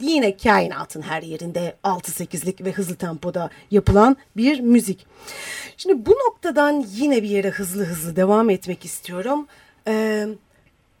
yine 0.00 0.36
kainatın 0.36 1.02
her 1.02 1.22
yerinde 1.22 1.76
6-8'lik 1.84 2.64
ve 2.64 2.72
hızlı 2.72 2.94
tempoda 2.94 3.50
yapılan 3.70 4.16
bir 4.36 4.60
müzik. 4.60 5.06
Şimdi 5.76 6.06
bu 6.06 6.10
noktadan 6.10 6.84
yine 6.92 7.22
bir 7.22 7.28
yere 7.28 7.50
hızlı 7.50 7.84
hızlı 7.84 8.16
devam 8.16 8.50
etmek 8.50 8.84
istiyorum. 8.84 9.46
Ee, 9.88 10.26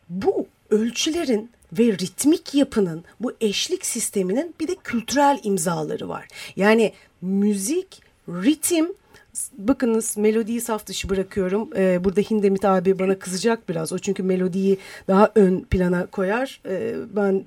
bu 0.08 0.46
ölçülerin 0.70 1.50
ve 1.72 1.84
ritmik 1.84 2.54
yapının 2.54 3.04
bu 3.20 3.32
eşlik 3.40 3.86
sisteminin 3.86 4.54
bir 4.60 4.68
de 4.68 4.76
kültürel 4.84 5.40
imzaları 5.42 6.08
var. 6.08 6.28
Yani 6.56 6.92
müzik, 7.22 8.02
ritim 8.28 8.88
bakınız 9.58 10.16
melodiyi 10.16 10.60
saf 10.60 10.86
dışı 10.86 11.08
bırakıyorum. 11.08 11.70
Ee, 11.76 12.04
burada 12.04 12.20
Hindemit 12.20 12.64
abi 12.64 12.98
bana 12.98 13.18
kızacak 13.18 13.68
biraz. 13.68 13.92
O 13.92 13.98
çünkü 13.98 14.22
melodiyi 14.22 14.78
daha 15.08 15.32
ön 15.34 15.60
plana 15.60 16.06
koyar. 16.06 16.60
Ee, 16.68 16.94
ben 17.16 17.44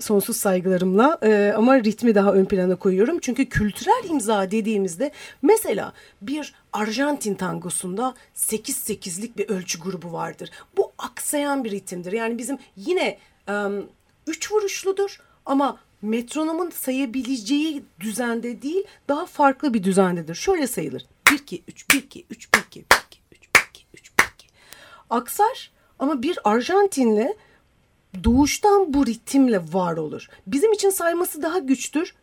sonsuz 0.00 0.36
saygılarımla 0.36 1.18
e, 1.22 1.52
ama 1.56 1.78
ritmi 1.78 2.14
daha 2.14 2.32
ön 2.32 2.44
plana 2.44 2.76
koyuyorum. 2.76 3.18
Çünkü 3.20 3.48
kültürel 3.48 4.10
imza 4.10 4.50
dediğimizde 4.50 5.10
mesela 5.42 5.92
bir 6.22 6.54
Arjantin 6.72 7.34
tangosunda 7.34 8.14
8-8'lik 8.36 9.38
bir 9.38 9.48
ölçü 9.48 9.80
grubu 9.80 10.12
vardır. 10.12 10.50
Bu 10.76 10.92
aksayan 10.98 11.64
bir 11.64 11.70
ritimdir. 11.70 12.12
Yani 12.12 12.38
bizim 12.38 12.58
yine 12.76 13.18
3 14.26 14.52
vuruşludur 14.52 15.20
ama 15.46 15.78
metronomun 16.02 16.70
sayabileceği 16.70 17.84
düzende 18.00 18.62
değil 18.62 18.84
daha 19.08 19.26
farklı 19.26 19.74
bir 19.74 19.84
düzendedir. 19.84 20.34
Şöyle 20.34 20.66
sayılır. 20.66 21.06
1-2-3, 21.24 21.60
1-2-3, 21.68 21.68
1-2, 21.90 22.24
1-2-3, 22.30 22.84
1-2-3, 23.32 23.44
1-2-3. 23.94 24.48
Aksar 25.10 25.70
ama 25.98 26.22
bir 26.22 26.38
Arjantinli 26.44 27.36
doğuştan 28.24 28.94
bu 28.94 29.06
ritimle 29.06 29.60
var 29.72 29.96
olur. 29.96 30.28
Bizim 30.46 30.72
için 30.72 30.90
sayması 30.90 31.42
daha 31.42 31.58
güçtür. 31.58 32.14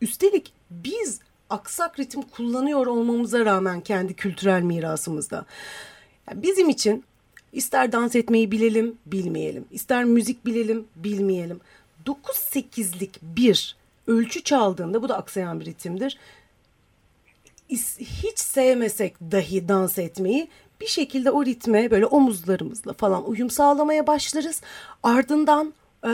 Üstelik 0.00 0.52
biz 0.70 1.20
aksak 1.50 1.98
ritim 1.98 2.22
kullanıyor 2.22 2.86
olmamıza 2.86 3.44
rağmen 3.44 3.80
kendi 3.80 4.14
kültürel 4.14 4.62
mirasımızda. 4.62 5.46
Yani 6.28 6.42
bizim 6.42 6.68
için 6.68 7.04
ister 7.52 7.92
dans 7.92 8.16
etmeyi 8.16 8.50
bilelim, 8.50 8.98
bilmeyelim. 9.06 9.64
ister 9.70 10.04
müzik 10.04 10.46
bilelim, 10.46 10.86
bilmeyelim. 10.96 11.60
9-8'lik 12.06 13.22
bir 13.22 13.76
ölçü 14.06 14.44
çaldığında 14.44 15.02
bu 15.02 15.08
da 15.08 15.16
aksayan 15.16 15.60
bir 15.60 15.64
ritimdir. 15.64 16.18
hiç 17.98 18.38
sevmesek 18.38 19.20
dahi 19.20 19.68
dans 19.68 19.98
etmeyi 19.98 20.48
bir 20.80 20.86
şekilde 20.86 21.30
o 21.30 21.44
ritme 21.44 21.90
böyle 21.90 22.06
omuzlarımızla 22.06 22.92
falan 22.92 23.30
uyum 23.30 23.50
sağlamaya 23.50 24.06
başlarız. 24.06 24.60
Ardından 25.02 25.74
e, 26.04 26.10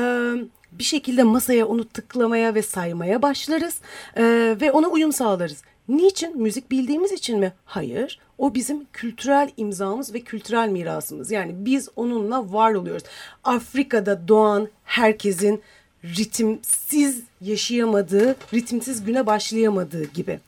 bir 0.72 0.85
şekilde 0.85 1.22
masaya 1.22 1.66
onu 1.66 1.85
tıklamaya 1.88 2.55
ve 2.55 2.62
saymaya 2.62 3.22
başlarız 3.22 3.81
E, 4.16 4.57
ve 4.61 4.72
ona 4.72 4.88
uyum 4.88 5.12
sağlarız. 5.12 5.62
Niçin? 5.88 6.42
Müzik 6.42 6.70
bildiğimiz 6.70 7.12
için 7.12 7.38
mi? 7.38 7.52
Hayır. 7.64 8.20
O 8.38 8.55
bizim 8.55 8.87
kültürel 8.92 9.50
imzamız 9.57 10.14
ve 10.14 10.20
kültürel 10.20 10.68
mirasımız. 10.68 11.31
Yani 11.31 11.55
biz 11.57 11.88
onunla 11.96 12.52
var 12.52 12.74
oluyoruz. 12.74 13.05
Afrika'da 13.44 14.29
doğan 14.29 14.68
herkesin 14.85 15.62
ritimsiz 16.05 17.22
yaşayamadığı, 17.40 18.37
ritimsiz 18.55 19.05
güne 19.05 19.26
başlayamadığı 19.26 20.05
gibi. 20.05 20.40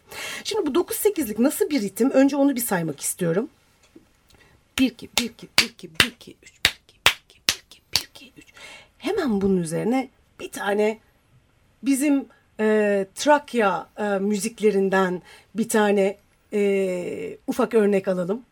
Şimdi 0.44 0.74
bu 0.74 0.80
9-8'lik 0.80 1.38
nasıl 1.38 1.70
bir 1.70 1.82
ritim? 1.82 2.10
Önce 2.10 2.36
onu 2.36 2.56
bir 2.56 2.60
saymak 2.60 3.00
istiyorum. 3.00 3.48
1 4.78 4.86
2 4.86 5.08
1 5.18 5.24
2 5.24 5.48
1 5.60 5.64
2 5.64 5.88
1 5.88 6.06
2 6.06 6.36
3 6.42 6.52
1 6.64 6.70
2 6.88 7.00
1 7.08 7.20
2 7.28 7.40
1 7.48 7.62
2 7.66 7.82
1 7.92 8.08
2 8.14 8.32
3. 8.36 8.44
Hemen 8.98 9.40
bunun 9.40 9.56
üzerine 9.56 10.08
bir 10.40 10.52
tane 10.52 10.98
bizim 11.82 12.26
e, 12.60 13.06
Trakya 13.14 13.88
e, 13.98 14.04
müziklerinden 14.04 15.22
bir 15.54 15.68
tane 15.68 16.16
e, 16.52 17.38
ufak 17.46 17.74
örnek 17.74 18.08
alalım. 18.08 18.42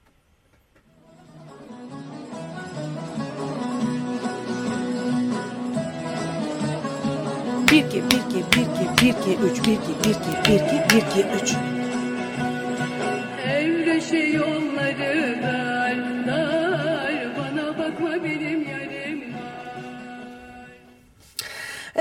Bir 7.70 7.84
iki, 7.84 7.96
bir 7.96 8.16
iki, 8.16 8.44
bir 8.52 8.62
iki, 8.62 9.02
bir 9.02 9.08
iki, 9.08 9.42
üç, 9.42 9.66
bir 9.66 9.72
iki, 9.72 10.04
bir 10.04 10.10
iki, 10.10 10.50
bir 10.50 10.54
iki, 10.54 10.94
bir 10.94 11.02
iki, 11.02 11.42
üç. 11.42 11.75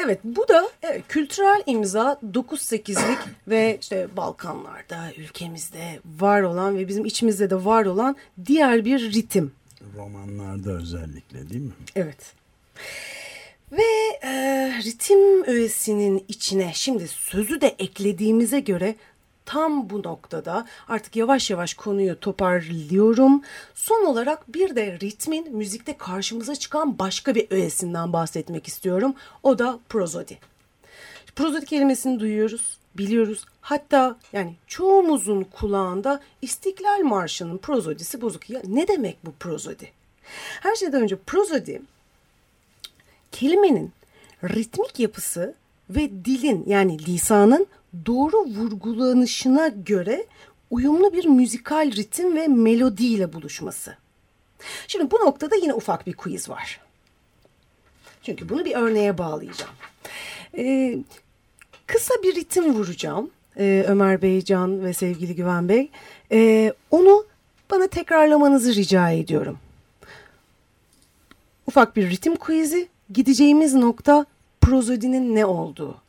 Evet 0.05 0.19
bu 0.23 0.47
da 0.47 0.69
evet, 0.81 1.03
kültürel 1.07 1.63
imza 1.65 2.19
9-8'lik 2.33 3.19
ve 3.47 3.77
işte 3.81 4.07
Balkanlarda 4.17 5.13
ülkemizde 5.17 5.99
var 6.05 6.41
olan 6.41 6.77
ve 6.77 6.87
bizim 6.87 7.05
içimizde 7.05 7.49
de 7.49 7.65
var 7.65 7.85
olan 7.85 8.15
diğer 8.45 8.85
bir 8.85 9.13
ritim. 9.13 9.51
Romanlarda 9.97 10.71
özellikle 10.71 11.49
değil 11.49 11.61
mi? 11.61 11.73
Evet. 11.95 12.33
Ve 13.71 14.17
e, 14.23 14.31
ritim 14.83 15.43
öğesinin 15.43 16.25
içine 16.27 16.71
şimdi 16.73 17.07
sözü 17.07 17.61
de 17.61 17.75
eklediğimize 17.79 18.59
göre 18.59 18.95
tam 19.45 19.89
bu 19.89 20.03
noktada 20.03 20.65
artık 20.87 21.15
yavaş 21.15 21.49
yavaş 21.49 21.73
konuyu 21.73 22.19
toparlıyorum. 22.19 23.41
Son 23.75 24.05
olarak 24.05 24.53
bir 24.53 24.75
de 24.75 24.99
ritmin 24.99 25.55
müzikte 25.55 25.97
karşımıza 25.97 26.55
çıkan 26.55 26.99
başka 26.99 27.35
bir 27.35 27.51
öğesinden 27.51 28.13
bahsetmek 28.13 28.67
istiyorum. 28.67 29.15
O 29.43 29.59
da 29.59 29.79
prozodi. 29.89 30.39
Prozodi 31.35 31.65
kelimesini 31.65 32.19
duyuyoruz, 32.19 32.77
biliyoruz. 32.97 33.45
Hatta 33.61 34.17
yani 34.33 34.55
çoğumuzun 34.67 35.43
kulağında 35.43 36.21
İstiklal 36.41 36.99
Marşı'nın 36.99 37.57
prozodisi 37.57 38.21
bozuk. 38.21 38.49
Ya 38.49 38.61
ne 38.67 38.87
demek 38.87 39.17
bu 39.25 39.31
prozodi? 39.31 39.91
Her 40.61 40.75
şeyden 40.75 41.01
önce 41.01 41.15
prozodi 41.15 41.81
kelimenin 43.31 43.91
ritmik 44.43 44.99
yapısı 44.99 45.55
ve 45.89 46.09
dilin 46.25 46.63
yani 46.67 47.05
lisanın 47.05 47.67
doğru 48.05 48.45
vurgulanışına 48.45 49.67
göre 49.67 50.25
uyumlu 50.71 51.13
bir 51.13 51.25
müzikal 51.25 51.91
ritim 51.91 52.35
ve 52.35 52.47
melodiyle 52.47 53.33
buluşması. 53.33 53.97
Şimdi 54.87 55.11
bu 55.11 55.15
noktada 55.15 55.55
yine 55.55 55.73
ufak 55.73 56.07
bir 56.07 56.13
quiz 56.13 56.49
var. 56.49 56.79
Çünkü 58.23 58.49
bunu 58.49 58.65
bir 58.65 58.75
örneğe 58.75 59.17
bağlayacağım. 59.17 59.73
Ee, 60.57 60.97
kısa 61.87 62.13
bir 62.23 62.35
ritim 62.35 62.73
vuracağım. 62.73 63.29
Ee, 63.57 63.85
Ömer 63.87 64.21
Bey, 64.21 64.41
Can 64.41 64.83
ve 64.83 64.93
sevgili 64.93 65.35
Güven 65.35 65.69
Bey. 65.69 65.89
Ee, 66.31 66.73
onu 66.91 67.25
bana 67.71 67.87
tekrarlamanızı 67.87 68.75
rica 68.75 69.09
ediyorum. 69.09 69.59
Ufak 71.67 71.95
bir 71.95 72.09
ritim 72.09 72.35
quiz'i. 72.35 72.87
Gideceğimiz 73.13 73.73
nokta 73.73 74.25
prozodinin 74.61 75.35
ne 75.35 75.45
olduğu. 75.45 76.04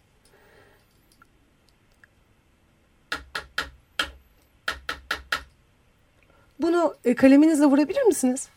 Bunu 6.60 6.94
e, 7.04 7.14
kaleminizle 7.14 7.64
vurabilir 7.64 8.02
misiniz? 8.02 8.48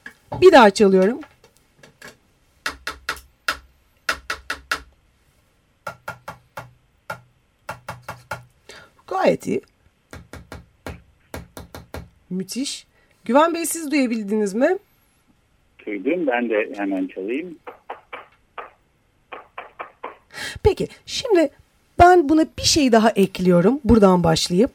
Bir 0.41 0.51
daha 0.51 0.69
çalıyorum. 0.69 1.19
Gayet 9.07 9.47
iyi. 9.47 9.62
Müthiş. 12.29 12.88
Güven 13.25 13.53
Bey 13.53 13.65
siz 13.65 13.91
duyabildiniz 13.91 14.53
mi? 14.53 14.77
Duydum. 15.85 16.27
Ben 16.27 16.49
de 16.49 16.73
hemen 16.77 17.07
çalayım. 17.07 17.57
Peki 20.63 20.88
şimdi 21.05 21.49
ben 21.99 22.29
buna 22.29 22.45
bir 22.57 22.63
şey 22.63 22.91
daha 22.91 23.09
ekliyorum. 23.09 23.79
Buradan 23.83 24.23
başlayıp. 24.23 24.71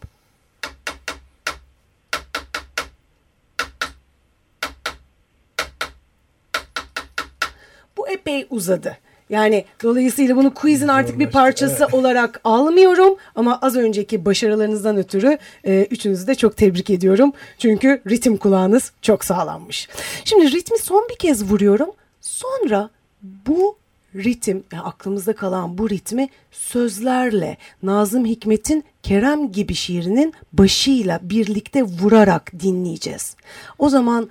Bu 7.97 8.09
epey 8.35 8.47
uzadı. 8.51 8.97
Yani 9.31 9.65
dolayısıyla 9.83 10.37
bunu 10.37 10.55
quizin 10.55 10.89
artık 10.89 11.19
bir 11.19 11.31
parçası 11.31 11.87
olarak 11.93 12.41
almıyorum. 12.45 13.17
Ama 13.35 13.59
az 13.63 13.77
önceki 13.77 14.25
başarılarınızdan 14.25 14.97
ötürü 14.97 15.39
e, 15.65 15.87
üçünüzü 15.91 16.27
de 16.27 16.35
çok 16.35 16.57
tebrik 16.57 16.91
ediyorum. 16.91 17.33
Çünkü 17.59 18.03
ritim 18.11 18.37
kulağınız 18.37 18.93
çok 19.03 19.25
sağlammış. 19.25 19.89
Şimdi 20.25 20.53
ritmi 20.53 20.79
son 20.79 21.09
bir 21.11 21.17
kez 21.17 21.45
vuruyorum. 21.45 21.91
Sonra 22.21 22.91
bu 23.23 23.77
ritim, 24.15 24.65
yani 24.73 24.83
aklımızda 24.83 25.35
kalan 25.35 25.79
bu 25.79 25.91
ritmi 25.91 26.29
sözlerle 26.51 27.57
Nazım 27.83 28.25
Hikmet'in 28.25 28.85
Kerem 29.03 29.53
gibi 29.53 29.75
şiirinin 29.75 30.35
başıyla 30.53 31.21
birlikte 31.23 31.83
vurarak 31.83 32.53
dinleyeceğiz. 32.61 33.37
O 33.79 33.89
zaman 33.89 34.31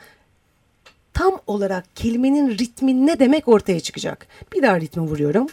tam 1.14 1.40
olarak 1.48 1.96
kelimenin 1.96 2.50
ritmi 2.58 3.06
ne 3.08 3.20
demek 3.20 3.48
ortaya 3.48 3.80
çıkacak. 3.80 4.28
Bir 4.54 4.62
daha 4.62 4.80
ritmi 4.80 5.04
vuruyorum. 5.04 5.48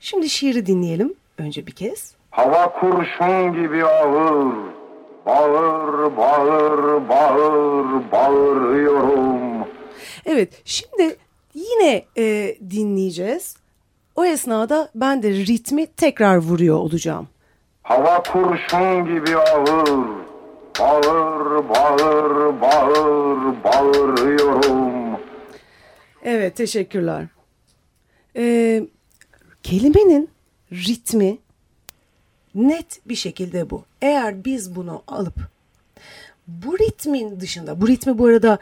Şimdi 0.00 0.28
şiiri 0.28 0.66
dinleyelim 0.66 1.14
önce 1.38 1.66
bir 1.66 1.72
kez. 1.72 2.14
Hava 2.30 2.72
kurşun 2.80 3.52
gibi 3.52 3.84
ağır, 3.84 4.54
bağır, 5.26 6.16
bağır, 6.16 7.08
bağır, 7.08 8.12
bağırıyorum. 8.12 9.68
Evet 10.26 10.62
şimdi 10.64 11.16
yine 11.54 12.04
e, 12.18 12.56
dinleyeceğiz. 12.70 13.56
O 14.18 14.24
esnada 14.24 14.90
ben 14.94 15.22
de 15.22 15.30
ritmi 15.30 15.86
tekrar 15.86 16.36
vuruyor 16.36 16.76
olacağım. 16.76 17.28
Hava 17.82 18.22
kurşun 18.22 19.04
gibi 19.04 19.36
ağır, 19.36 20.08
bağır, 20.80 21.68
bağır, 21.68 22.60
bağır, 22.60 23.64
bağırıyorum. 23.64 25.20
Evet 26.24 26.56
teşekkürler. 26.56 27.26
Ee, 28.36 28.82
kelimenin 29.62 30.30
ritmi 30.72 31.38
net 32.54 33.00
bir 33.06 33.16
şekilde 33.16 33.70
bu. 33.70 33.84
Eğer 34.02 34.44
biz 34.44 34.76
bunu 34.76 35.02
alıp 35.06 35.34
bu 36.48 36.78
ritmin 36.78 37.40
dışında, 37.40 37.80
bu 37.80 37.88
ritmi 37.88 38.18
bu 38.18 38.26
arada 38.26 38.58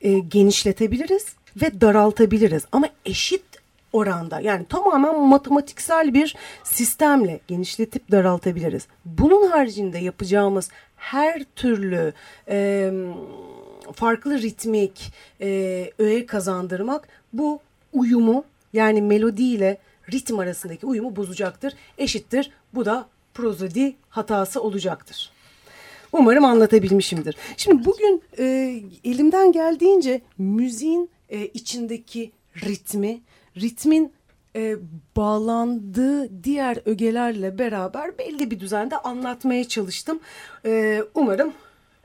e, 0.00 0.18
genişletebiliriz 0.18 1.26
ve 1.62 1.80
daraltabiliriz 1.80 2.64
ama 2.72 2.88
eşit 3.04 3.55
oranda 3.92 4.40
yani 4.40 4.66
tamamen 4.68 5.20
matematiksel 5.20 6.14
bir 6.14 6.36
sistemle 6.64 7.40
genişletip 7.48 8.10
daraltabiliriz. 8.10 8.86
Bunun 9.04 9.46
haricinde 9.46 9.98
yapacağımız 9.98 10.70
her 10.96 11.44
türlü 11.56 12.12
e, 12.48 12.90
farklı 13.94 14.42
ritmik 14.42 15.12
e, 15.40 15.90
öğe 15.98 16.26
kazandırmak 16.26 17.08
bu 17.32 17.60
uyumu 17.92 18.44
yani 18.72 19.02
melodi 19.02 19.42
ile 19.42 19.78
ritim 20.12 20.38
arasındaki 20.38 20.86
uyumu 20.86 21.16
bozacaktır. 21.16 21.74
Eşittir 21.98 22.50
bu 22.74 22.84
da 22.84 23.06
prozodi 23.34 23.96
hatası 24.08 24.62
olacaktır. 24.62 25.30
Umarım 26.12 26.44
anlatabilmişimdir. 26.44 27.36
Şimdi 27.56 27.84
bugün 27.84 28.22
e, 28.38 28.44
elimden 29.04 29.52
geldiğince 29.52 30.20
müziğin 30.38 31.10
e, 31.28 31.46
içindeki 31.46 32.32
ritmi, 32.56 33.20
ritmin 33.56 34.12
e, 34.56 34.76
bağlandığı 35.16 36.44
diğer 36.44 36.78
ögelerle 36.84 37.58
beraber 37.58 38.18
belli 38.18 38.50
bir 38.50 38.60
düzende 38.60 38.96
anlatmaya 38.96 39.68
çalıştım. 39.68 40.20
E, 40.64 41.02
umarım 41.14 41.52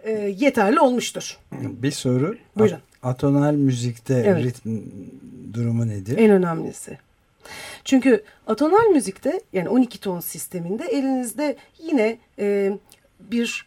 e, 0.03 0.11
yeterli 0.11 0.79
olmuştur. 0.79 1.37
Bir 1.51 1.91
soru. 1.91 2.37
Buyurun. 2.57 2.77
Atonal 3.03 3.53
müzikte 3.53 4.13
Evet. 4.13 4.45
ritim 4.45 4.91
durumu 5.53 5.87
nedir? 5.87 6.17
En 6.17 6.29
önemlisi. 6.31 6.97
Çünkü 7.85 8.23
atonal 8.47 8.89
müzikte 8.93 9.41
yani 9.53 9.69
12 9.69 9.99
ton 9.99 10.19
sisteminde 10.19 10.83
elinizde 10.85 11.55
yine 11.83 12.17
e, 12.39 12.77
bir 13.19 13.65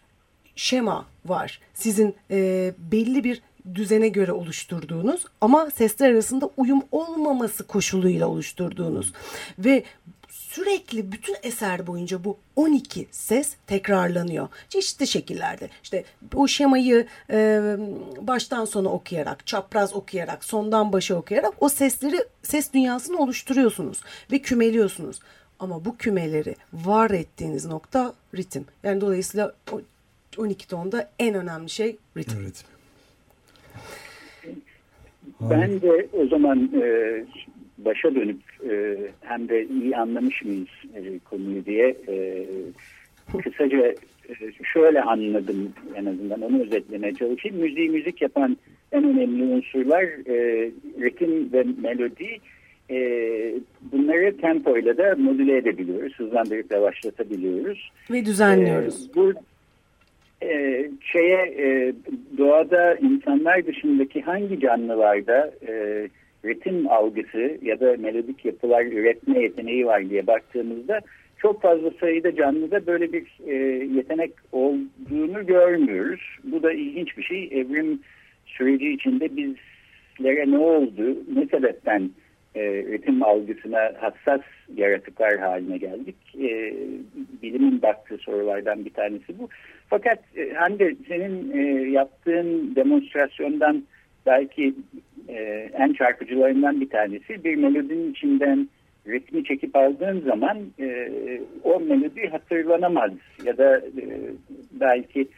şema 0.56 1.06
var. 1.26 1.60
Sizin 1.74 2.14
e, 2.30 2.72
belli 2.92 3.24
bir 3.24 3.42
düzene 3.74 4.08
göre 4.08 4.32
oluşturduğunuz 4.32 5.24
ama 5.40 5.70
sesler 5.70 6.10
arasında 6.10 6.50
uyum 6.56 6.82
olmaması 6.92 7.66
koşuluyla 7.66 8.28
oluşturduğunuz 8.28 9.12
ve 9.58 9.84
sürekli 10.28 11.12
bütün 11.12 11.36
eser 11.42 11.86
boyunca 11.86 12.24
bu 12.24 12.38
12 12.56 13.08
ses 13.10 13.54
tekrarlanıyor. 13.66 14.48
Çeşitli 14.68 15.06
şekillerde. 15.06 15.70
İşte 15.82 16.04
bu 16.32 16.48
şemayı 16.48 17.06
e, 17.30 17.60
baştan 18.20 18.64
sona 18.64 18.88
okuyarak, 18.88 19.46
çapraz 19.46 19.94
okuyarak, 19.94 20.44
sondan 20.44 20.92
başa 20.92 21.14
okuyarak 21.14 21.54
o 21.60 21.68
sesleri, 21.68 22.24
ses 22.42 22.72
dünyasını 22.72 23.18
oluşturuyorsunuz 23.18 24.00
ve 24.32 24.38
kümeliyorsunuz. 24.38 25.20
Ama 25.58 25.84
bu 25.84 25.96
kümeleri 25.96 26.56
var 26.72 27.10
ettiğiniz 27.10 27.66
nokta 27.66 28.14
ritim. 28.34 28.66
Yani 28.82 29.00
dolayısıyla 29.00 29.52
o 29.72 29.80
12 30.38 30.68
tonda 30.68 31.10
en 31.18 31.34
önemli 31.34 31.70
şey 31.70 31.96
ritim. 32.16 32.40
Evet. 32.42 32.64
Ben 35.40 35.80
de 35.80 36.06
o 36.12 36.26
zaman 36.26 36.70
e, 36.82 37.24
başa 37.78 38.14
dönüp 38.14 38.40
e, 38.70 38.96
hem 39.20 39.48
de 39.48 39.66
iyi 39.66 39.96
anlamış 39.96 40.42
mıyız 40.42 40.68
e, 40.94 41.18
konuyu 41.18 41.64
diye 41.64 41.96
e, 42.08 42.46
kısaca 43.42 43.94
e, 44.28 44.34
şöyle 44.72 45.02
anladım 45.02 45.72
en 45.94 46.04
azından 46.04 46.42
onu 46.42 46.62
özetlemeye 46.62 47.14
çalışayım. 47.14 47.56
Müziği 47.56 47.90
müzik 47.90 48.22
yapan 48.22 48.56
en 48.92 49.04
önemli 49.04 49.42
unsurlar 49.42 50.02
e, 50.02 50.70
ritim 51.00 51.52
ve 51.52 51.64
melodi. 51.82 52.38
E, 52.90 52.98
bunları 53.92 54.36
tempoyla 54.36 54.96
da 54.96 55.14
modüle 55.18 55.56
edebiliyoruz. 55.56 56.14
Hızlandırıp 56.16 56.72
yavaşlatabiliyoruz. 56.72 57.92
Ve 58.10 58.24
düzenliyoruz. 58.24 59.06
Ee, 59.10 59.14
bu 59.14 59.32
e, 60.42 60.84
şeye 61.00 61.54
e, 61.58 61.92
doğada 62.38 62.94
insanlar 62.94 63.66
dışındaki 63.66 64.22
hangi 64.22 64.60
canlılarda 64.60 65.52
e, 65.68 65.72
ritim 66.44 66.88
algısı 66.88 67.58
ya 67.62 67.80
da 67.80 67.96
melodik 67.98 68.44
yapılar 68.44 68.84
üretme 68.84 69.38
yeteneği 69.38 69.86
var 69.86 70.10
diye 70.10 70.26
baktığımızda 70.26 71.00
çok 71.38 71.62
fazla 71.62 71.90
sayıda 72.00 72.36
canlıda 72.36 72.86
böyle 72.86 73.12
bir 73.12 73.26
e, 73.46 73.54
yetenek 73.96 74.32
olduğunu 74.52 75.46
görmüyoruz. 75.46 76.20
Bu 76.44 76.62
da 76.62 76.72
ilginç 76.72 77.18
bir 77.18 77.22
şey. 77.22 77.44
Evrim 77.52 78.00
süreci 78.46 78.90
içinde 78.90 79.36
bizlere 79.36 80.50
ne 80.50 80.58
oldu, 80.58 81.16
ne 81.34 81.46
sebepten 81.46 82.10
e, 82.54 82.62
ritim 82.62 83.22
algısına 83.22 83.92
hassas 83.98 84.40
yaratıklar 84.76 85.38
haline 85.38 85.78
geldik. 85.78 86.16
E, 86.38 86.74
bilimin 87.42 87.82
baktığı 87.82 88.18
sorulardan 88.18 88.84
bir 88.84 88.90
tanesi 88.90 89.38
bu. 89.38 89.48
Fakat 89.88 90.18
e, 90.36 90.52
Hande 90.54 90.94
senin 91.08 91.52
e, 91.52 91.90
yaptığın 91.90 92.76
demonstrasyondan 92.76 93.84
belki 94.26 94.74
e, 95.28 95.68
en 95.78 95.92
çarpıcılarından 95.92 96.80
bir 96.80 96.90
tanesi 96.90 97.44
bir 97.44 97.56
melodinin 97.56 98.10
içinden 98.10 98.68
ritmi 99.08 99.44
çekip 99.44 99.76
aldığın 99.76 100.20
zaman 100.20 100.58
e, 100.80 101.10
o 101.64 101.80
melodi 101.80 102.28
hatırlanamaz 102.28 103.10
ya 103.44 103.58
da 103.58 103.78
e, 103.78 104.04
belki 104.72 105.28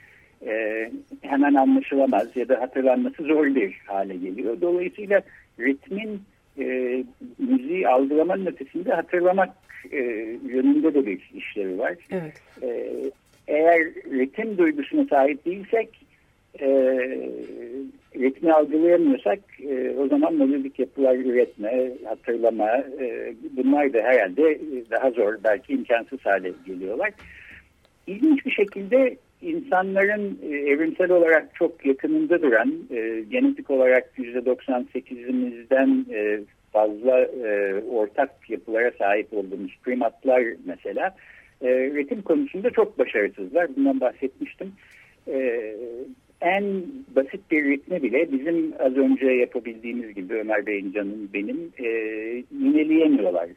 e, 0.47 0.91
hemen 1.21 1.55
anlaşılamaz 1.55 2.37
ya 2.37 2.49
da 2.49 2.61
hatırlanması 2.61 3.23
zor 3.23 3.47
bir 3.47 3.79
hale 3.87 4.17
geliyor. 4.17 4.61
Dolayısıyla 4.61 5.23
ritmin 5.61 6.21
e, 6.59 7.05
müziği 7.38 7.88
algılamanın 7.88 8.47
ötesinde 8.47 8.92
hatırlamak 8.92 9.51
e, 9.92 9.99
yönünde 10.47 10.95
de 10.95 11.07
bir 11.07 11.31
işlevi 11.35 11.79
var. 11.79 11.95
Evet. 12.11 12.42
E, 12.62 12.92
eğer 13.49 13.81
ritim 14.11 14.59
duygusuna 14.59 15.05
sahip 15.05 15.45
değilsek 15.45 16.07
e, 16.61 16.69
ritmi 18.16 18.53
algılayamıyorsak 18.53 19.38
e, 19.69 19.90
o 19.99 20.09
zaman 20.09 20.35
melodik 20.35 20.79
yapılar 20.79 21.16
üretme, 21.16 21.90
hatırlama 22.05 22.71
e, 23.01 23.35
bunlar 23.57 23.92
da 23.92 23.99
herhalde 23.99 24.61
daha 24.90 25.11
zor 25.11 25.35
belki 25.45 25.73
imkansız 25.73 26.21
hale 26.25 26.53
geliyorlar. 26.66 27.12
İlginç 28.07 28.47
bir 28.47 28.51
şekilde 28.51 29.16
insanların 29.42 30.38
e, 30.42 30.46
evrimsel 30.46 31.11
olarak 31.11 31.55
çok 31.55 31.87
yakınında 31.87 32.42
duran 32.42 32.75
e, 32.90 33.25
genetik 33.31 33.70
olarak 33.70 34.11
%98'imizden 34.18 36.05
e, 36.14 36.40
fazla 36.72 37.29
ortak 37.90 38.51
yapılara 38.51 38.90
sahip 38.99 39.33
olduğumuz 39.33 39.79
primatlar 39.83 40.42
mesela 40.64 41.16
ritim 41.62 42.22
konusunda 42.22 42.70
çok 42.70 42.99
başarısızlar. 42.99 43.77
Bundan 43.77 44.01
bahsetmiştim. 44.01 44.72
En 46.40 46.64
basit 47.16 47.51
bir 47.51 47.64
ritmi 47.64 48.03
bile 48.03 48.33
bizim 48.33 48.72
az 48.79 48.96
önce 48.96 49.27
yapabildiğimiz 49.27 50.14
gibi 50.14 50.35
Ömer 50.35 50.66
Bey'in 50.66 50.92
canım 50.92 51.31
benim 51.35 51.72
e, 51.79 51.88
yineleyemiyorlar. 52.61 53.49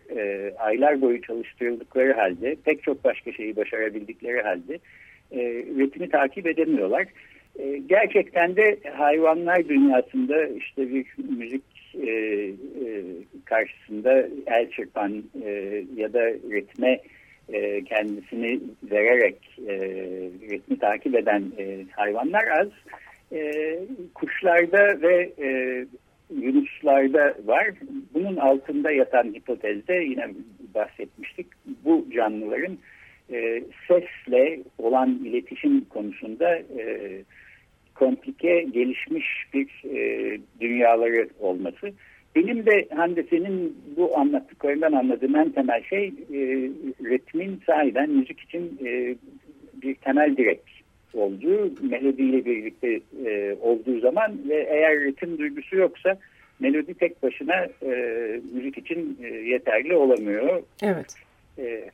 Aylar 0.59 1.01
boyu 1.01 1.21
çalıştırıldıkları 1.21 2.13
halde 2.13 2.55
pek 2.65 2.83
çok 2.83 3.03
başka 3.03 3.31
şeyi 3.31 3.55
başarabildikleri 3.55 4.41
halde 4.41 4.79
e, 5.31 5.39
ritmi 5.79 6.09
takip 6.09 6.47
edemiyorlar. 6.47 7.05
E, 7.59 7.77
gerçekten 7.77 8.55
de 8.55 8.79
hayvanlar 8.93 9.69
dünyasında 9.69 10.47
işte 10.47 10.93
bir 10.93 11.05
müzik 11.39 11.63
e, 11.93 12.09
e, 12.09 13.03
karşısında 13.45 14.27
el 14.47 14.71
çırpan 14.71 15.23
e, 15.45 15.83
ya 15.95 16.13
da 16.13 16.29
ritme 16.29 16.99
e, 17.53 17.83
kendisini 17.83 18.59
vererek 18.83 19.37
e, 19.67 19.75
ritmi 20.49 20.79
takip 20.79 21.15
eden 21.15 21.43
e, 21.57 21.85
hayvanlar 21.91 22.43
az. 22.61 22.67
E, 23.31 23.51
kuşlarda 24.13 25.01
ve 25.01 25.29
e, 25.41 25.85
yunuslarda 26.35 27.35
var. 27.45 27.67
Bunun 28.13 28.37
altında 28.37 28.91
yatan 28.91 29.23
hipotezde 29.23 29.93
yine 29.93 30.27
bahsetmiştik. 30.75 31.47
Bu 31.85 32.05
canlıların 32.15 32.77
e, 33.31 33.63
sesle 33.87 34.59
olan 34.77 35.19
iletişim 35.25 35.85
konusunda 35.85 36.55
e, 36.55 37.11
komplike 37.95 38.61
gelişmiş 38.73 39.25
bir 39.53 39.67
e, 39.95 40.37
dünyaları 40.61 41.29
olması. 41.39 41.91
Benim 42.35 42.65
de 42.65 42.87
Hande 42.95 43.23
senin 43.23 43.77
bu 43.97 44.17
anlattıklarından 44.17 44.91
anladığım 44.93 45.35
en 45.35 45.49
temel 45.49 45.83
şey 45.83 46.05
e, 46.07 46.39
ritmin 47.03 47.61
sahiden 47.65 48.09
müzik 48.09 48.39
için 48.39 48.79
e, 48.85 49.15
bir 49.81 49.95
temel 49.95 50.37
direk 50.37 50.61
olduğu, 51.13 51.71
melodiyle 51.81 52.45
birlikte 52.45 52.99
e, 53.25 53.55
olduğu 53.61 53.99
zaman 53.99 54.37
ve 54.49 54.67
eğer 54.69 54.99
ritim 54.99 55.37
duygusu 55.37 55.75
yoksa 55.75 56.17
melodi 56.59 56.93
tek 56.93 57.23
başına 57.23 57.67
e, 57.83 57.91
müzik 58.53 58.77
için 58.77 59.17
e, 59.23 59.27
yeterli 59.27 59.95
olamıyor. 59.95 60.63
Evet. 60.83 61.15
E, 61.59 61.91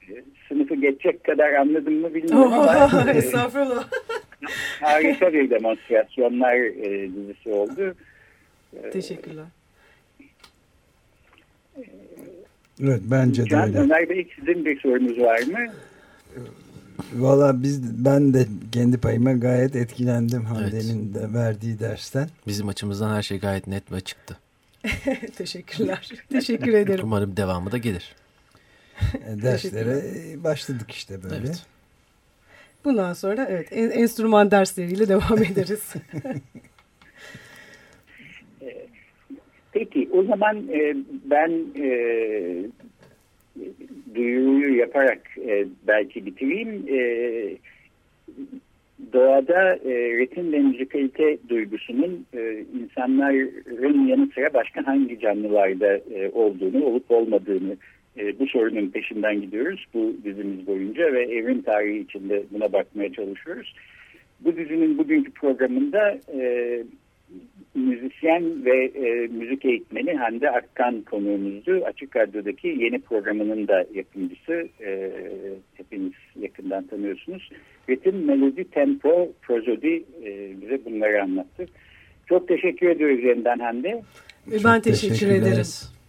sınıfı 0.48 0.76
geçecek 0.76 1.24
kadar 1.24 1.54
anladım 1.54 1.94
mı 1.94 2.14
bilmiyorum 2.14 2.54
ama 2.54 3.12
e, 3.12 3.18
Estağfurullah. 3.18 3.88
harika 4.82 5.34
bir 5.34 5.50
demonstrasyonlar 5.50 6.56
e, 6.56 7.10
dizisi 7.14 7.50
oldu. 7.50 7.96
Teşekkürler. 8.94 9.46
Evet 12.82 13.02
bence 13.04 13.50
de 13.50 13.56
öyle. 13.56 13.80
Ömer 13.80 14.10
Bey 14.10 14.28
sizin 14.40 14.66
bir 14.66 14.80
sorunuz 14.80 15.20
var 15.20 15.40
mı? 15.42 15.74
Valla 17.14 17.64
biz 17.64 18.06
ben 18.06 18.34
de 18.34 18.46
kendi 18.72 18.98
payıma 18.98 19.34
gayet 19.34 19.76
etkilendim 19.76 20.46
Hande'nin 20.46 21.14
de 21.14 21.34
verdiği 21.34 21.80
dersten. 21.80 22.30
Bizim 22.48 22.68
açımızdan 22.68 23.16
her 23.16 23.22
şey 23.22 23.40
gayet 23.40 23.68
net 23.68 23.92
ve 23.92 23.96
açıktı. 23.96 24.38
Teşekkürler. 25.38 26.10
Teşekkür 26.32 26.74
ederim. 26.74 27.06
Umarım 27.06 27.38
devamı 27.38 27.72
da 27.72 27.78
gelir. 27.78 28.16
Derslere 29.44 30.02
başladık 30.44 30.92
işte 30.92 31.24
böyle. 31.24 31.36
Evet. 31.36 31.66
Bundan 32.86 33.14
sonra 33.14 33.48
evet 33.50 33.68
en- 33.72 33.90
enstrüman 33.92 34.52
dersleriyle 34.52 35.08
devam 35.08 35.44
ederiz. 35.52 35.94
Peki 39.72 40.10
o 40.12 40.24
zaman 40.24 40.58
e, 40.74 40.96
ben 41.26 41.52
e, 41.80 41.88
duyuruyu 44.16 44.78
yaparak 44.78 45.22
e, 45.38 45.66
belki 45.88 46.26
bitireyim. 46.26 46.86
E, 46.90 47.00
doğada 49.14 49.76
e, 49.76 50.18
ritim 50.18 50.52
ve 50.54 50.60
müzikalite 50.60 51.38
duygusunun 51.50 52.26
e, 52.34 52.66
insanların 52.82 54.08
yanı 54.08 54.30
sıra 54.36 54.54
başka 54.54 54.88
hangi 54.88 55.20
canlılarda 55.20 55.98
e, 55.98 56.30
olduğunu, 56.34 56.86
olup 56.86 57.12
olmadığını 57.12 57.78
e, 58.18 58.40
bu 58.40 58.48
sorunun 58.48 58.90
peşinden 58.90 59.42
gidiyoruz 59.42 59.86
bu 59.94 60.14
dizimiz 60.24 60.68
boyunca 60.68 61.14
ve 61.14 61.24
evrim 61.24 61.62
tarihi 61.62 62.00
içinde 62.00 62.44
buna 62.52 62.74
bakmaya 62.74 63.14
çalışıyoruz. 63.14 63.76
Bu 64.40 64.58
dizinin 64.58 64.98
bugünkü 64.98 65.32
programında 65.32 66.20
e, 66.34 66.84
müzisyen 67.76 68.66
ve 68.66 68.86
e, 68.86 69.28
müzik 69.28 69.66
eğitmeni 69.66 70.14
Hande 70.14 70.52
Akkan 70.52 71.02
konuğumuzdu. 71.02 71.84
Açık 71.86 72.16
Radyo'daki 72.16 72.68
yeni 72.68 73.00
programının 73.00 73.68
da 73.68 73.86
yapımcısı. 73.94 74.68
E, 74.86 75.12
hepiniz 75.76 76.12
yakından 76.40 76.88
tanıyorsunuz. 76.88 77.50
Ritim, 77.90 78.26
melodi, 78.26 78.64
tempo, 78.72 79.32
prozodi 79.42 80.04
e, 80.26 80.50
bize 80.62 80.86
bunları 80.86 81.24
anlattı. 81.24 81.66
Çok 82.30 82.48
teşekkür 82.48 82.90
ediyoruz 82.90 83.24
yeniden 83.24 83.60
Hande. 83.60 84.02
Ben 84.64 84.82
teşekkür 84.82 85.14
teşekkürler. 85.16 85.42
ederim. 85.42 85.64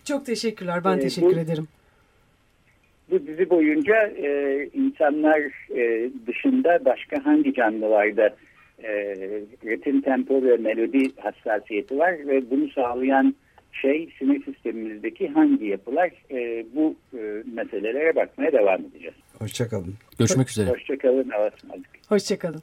Çok 0.05 0.27
teşekkürler. 0.27 0.81
Ben 0.85 0.97
Ee, 0.99 1.01
teşekkür 1.01 1.37
bu- 1.37 1.41
ederim. 1.41 1.69
Bu 3.11 3.27
dizi 3.27 3.51
boyunca 3.51 4.07
e, 4.07 4.63
insanlar 4.75 5.41
e, 5.77 6.11
dışında 6.27 6.85
başka 6.85 7.27
hangi 7.27 7.55
canlılarda 7.55 8.37
e, 8.83 8.93
ritim, 9.65 10.01
tempo 10.01 10.43
ve 10.43 10.57
melodi 10.57 11.11
hassasiyeti 11.21 11.99
var 11.99 12.13
ve 12.27 12.51
bunu 12.51 12.69
sağlayan 12.71 13.35
şey 13.73 14.11
sinir 14.19 14.45
sistemimizdeki 14.45 15.29
hangi 15.29 15.67
yapılar 15.67 16.11
E, 16.31 16.67
bu 16.75 16.95
e, 17.15 17.43
meselelere 17.55 18.17
bakmaya 18.17 18.53
devam 18.53 18.81
edeceğiz. 18.81 19.15
Hoşçakalın. 19.39 19.95
Görüşmek 20.19 20.51
üzere. 20.51 20.71
Hoşçakalın, 20.71 21.21
ısmarladık. 21.25 21.91
Hoşçakalın. 22.09 22.63